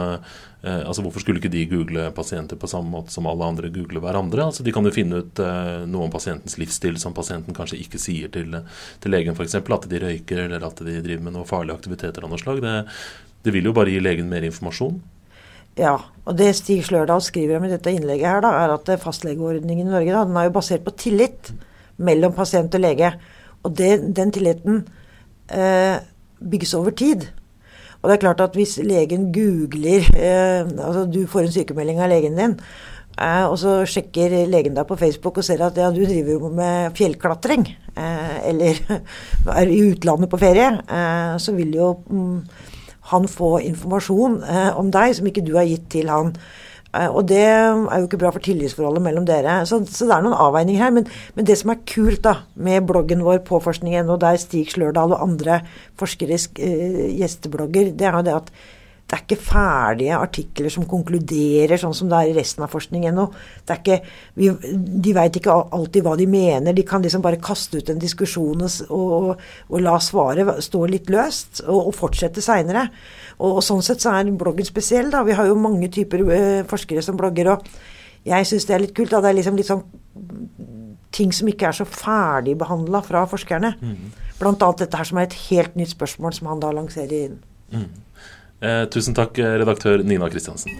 altså 0.63 1.03
Hvorfor 1.03 1.25
skulle 1.25 1.41
ikke 1.41 1.51
de 1.51 1.65
google 1.67 2.05
pasienter 2.15 2.55
på 2.55 2.69
samme 2.71 2.87
måte 2.87 3.11
som 3.11 3.27
alle 3.27 3.49
andre 3.51 3.67
googler 3.75 3.99
hverandre? 4.05 4.45
Altså 4.47 4.63
De 4.63 4.71
kan 4.71 4.87
jo 4.87 4.93
finne 4.95 5.19
ut 5.25 5.41
noe 5.91 6.07
om 6.07 6.13
pasientens 6.13 6.55
livsstil 6.61 7.01
som 7.03 7.17
pasienten 7.17 7.57
kanskje 7.57 7.81
ikke 7.83 7.99
sier 7.99 8.31
til, 8.31 8.55
til 9.03 9.15
legen, 9.15 9.35
f.eks. 9.35 9.57
At 9.59 9.89
de 9.91 10.03
røyker 10.05 10.45
eller 10.45 10.69
at 10.69 10.85
de 10.87 11.01
driver 11.01 11.25
med 11.27 11.35
noen 11.35 11.49
farlige 11.51 11.81
aktiviteter 11.81 12.23
av 12.23 12.31
noe 12.31 12.39
slag. 12.39 12.63
Det, 12.63 12.77
det 13.43 13.57
vil 13.57 13.73
jo 13.73 13.75
bare 13.75 13.91
gi 13.91 14.05
legen 14.05 14.31
mer 14.31 14.47
informasjon. 14.47 15.01
Ja, 15.79 15.97
og 16.29 16.37
det 16.37 16.51
Stig 16.59 16.83
Slørdal 16.85 17.23
skriver 17.25 17.57
om 17.57 17.65
i 17.65 17.73
dette 17.73 17.93
innlegget, 17.93 18.29
her 18.29 18.43
da, 18.45 18.53
er 18.61 18.75
at 18.75 18.91
fastlegeordningen 19.01 19.87
i 19.87 19.91
Norge 19.91 20.13
da, 20.13 20.25
den 20.29 20.37
er 20.37 20.49
jo 20.51 20.57
basert 20.59 20.85
på 20.85 20.93
tillit 21.01 21.53
mellom 22.03 22.35
pasient 22.37 22.75
og 22.77 22.83
lege. 22.83 23.13
Og 23.63 23.73
det, 23.79 23.93
den 24.17 24.33
tilliten 24.35 24.83
eh, 25.49 25.97
bygges 26.43 26.75
over 26.75 26.95
tid. 26.99 27.29
Og 28.03 28.11
det 28.11 28.17
er 28.17 28.25
klart 28.25 28.43
at 28.43 28.57
hvis 28.59 28.81
legen 28.83 29.29
googler 29.35 30.09
eh, 30.19 30.67
Altså 30.67 31.05
du 31.07 31.23
får 31.31 31.47
en 31.47 31.55
sykemelding 31.55 32.01
av 32.03 32.11
legen 32.11 32.37
din, 32.39 32.57
eh, 33.17 33.45
og 33.47 33.57
så 33.63 33.79
sjekker 33.89 34.35
legen 34.51 34.77
deg 34.77 34.89
på 34.89 34.99
Facebook 34.99 35.39
og 35.39 35.47
ser 35.47 35.63
at 35.65 35.79
ja, 35.79 35.93
du 35.95 36.03
driver 36.03 36.35
jo 36.35 36.53
med 36.53 36.99
fjellklatring, 36.99 37.69
eh, 37.95 38.37
eller 38.51 38.83
er 39.61 39.73
i 39.73 39.81
utlandet 39.89 40.33
på 40.33 40.43
ferie, 40.43 40.69
eh, 40.83 41.35
så 41.41 41.55
vil 41.57 41.79
jo 41.79 41.95
mm, 42.11 42.39
han 43.13 43.31
få 43.31 43.55
informasjon 43.63 44.43
eh, 44.43 44.69
om 44.79 44.91
deg 44.93 45.17
som 45.19 45.29
ikke 45.29 45.45
du 45.47 45.55
har 45.59 45.69
gitt 45.69 45.89
til 45.93 46.11
han. 46.13 46.35
Eh, 46.93 47.09
og 47.09 47.25
det 47.31 47.41
er 47.41 47.73
jo 47.73 48.07
ikke 48.07 48.21
bra 48.21 48.33
for 48.35 48.45
tillitsforholdet 48.45 49.05
mellom 49.05 49.27
dere. 49.29 49.63
Så, 49.69 49.81
så 49.89 50.09
det 50.09 50.17
er 50.17 50.27
noen 50.27 50.37
avveininger 50.37 50.85
her. 50.85 50.93
Men, 50.99 51.09
men, 51.37 51.49
det 51.49 51.57
som 51.61 51.73
er 51.73 51.83
kult 51.89 52.23
da, 52.27 52.37
med 52.55 52.85
bloggen 52.89 53.25
vår 53.25 53.43
på 53.49 53.61
forskning.no, 53.65 54.19
der 54.21 54.41
Stig 54.41 54.75
Slørdal 54.75 55.17
og 55.17 55.25
andre 55.25 55.63
forskere 56.01 56.37
eh, 56.37 57.03
gjesteblogger, 57.21 57.95
det 57.97 58.09
er 58.09 58.19
jo 58.19 58.27
det 58.29 58.39
at 58.43 58.55
det 59.13 59.19
er 59.19 59.25
ikke 59.27 59.45
ferdige 59.45 60.17
artikler 60.17 60.73
som 60.73 60.87
konkluderer 60.89 61.77
sånn 61.77 61.93
som 61.93 62.09
det 62.09 62.17
er 62.17 62.31
i 62.31 62.37
resten 62.39 62.65
av 62.65 62.71
forskningen 62.73 63.11
ennå. 63.11 63.27
De 64.33 65.13
veit 65.13 65.35
ikke 65.37 65.53
alltid 65.53 66.07
hva 66.07 66.15
de 66.17 66.25
mener. 66.33 66.73
De 66.73 66.85
kan 66.89 67.03
liksom 67.05 67.21
bare 67.21 67.37
kaste 67.37 67.77
ut 67.77 67.91
en 67.93 68.01
diskusjon 68.01 68.63
og, 68.65 68.79
og, 68.89 69.43
og 69.69 69.83
la 69.85 69.99
svaret 70.01 70.63
stå 70.65 70.81
litt 70.89 71.11
løst, 71.13 71.61
og, 71.67 71.91
og 71.91 71.93
fortsette 71.99 72.41
seinere. 72.41 72.87
Og, 73.37 73.59
Sånn 73.61 73.85
sett 73.85 74.01
så 74.01 74.15
er 74.17 74.31
bloggen 74.33 74.65
spesiell. 74.65 75.11
da. 75.13 75.21
Vi 75.29 75.37
har 75.37 75.51
jo 75.51 75.59
mange 75.61 75.91
typer 75.93 76.25
uh, 76.25 76.63
forskere 76.71 77.05
som 77.05 77.19
blogger, 77.21 77.51
og 77.53 77.69
jeg 78.25 78.49
syns 78.49 78.65
det 78.65 78.77
er 78.79 78.85
litt 78.87 78.95
kult. 78.97 79.13
da. 79.13 79.21
Det 79.21 79.29
er 79.29 79.37
liksom 79.43 79.61
litt 79.61 79.69
sånn 79.69 79.85
ting 81.13 81.35
som 81.37 81.51
ikke 81.53 81.69
er 81.69 81.77
så 81.77 81.85
ferdigbehandla 81.85 83.05
fra 83.05 83.27
forskerne. 83.29 83.75
Mm. 83.77 84.17
Blant 84.41 84.65
annet 84.65 84.87
dette 84.87 85.03
her 85.03 85.13
som 85.13 85.21
er 85.21 85.29
et 85.29 85.37
helt 85.51 85.77
nytt 85.77 85.93
spørsmål 85.93 86.33
som 86.39 86.49
han 86.49 86.65
da 86.65 86.73
lanserer 86.73 87.27
inn. 87.27 87.37
Mm. 87.77 87.91
Eh, 88.63 88.85
tusen 88.95 89.15
takk, 89.15 89.39
redaktør 89.39 90.05
Nina 90.07 90.29
Kristiansen. 90.31 90.71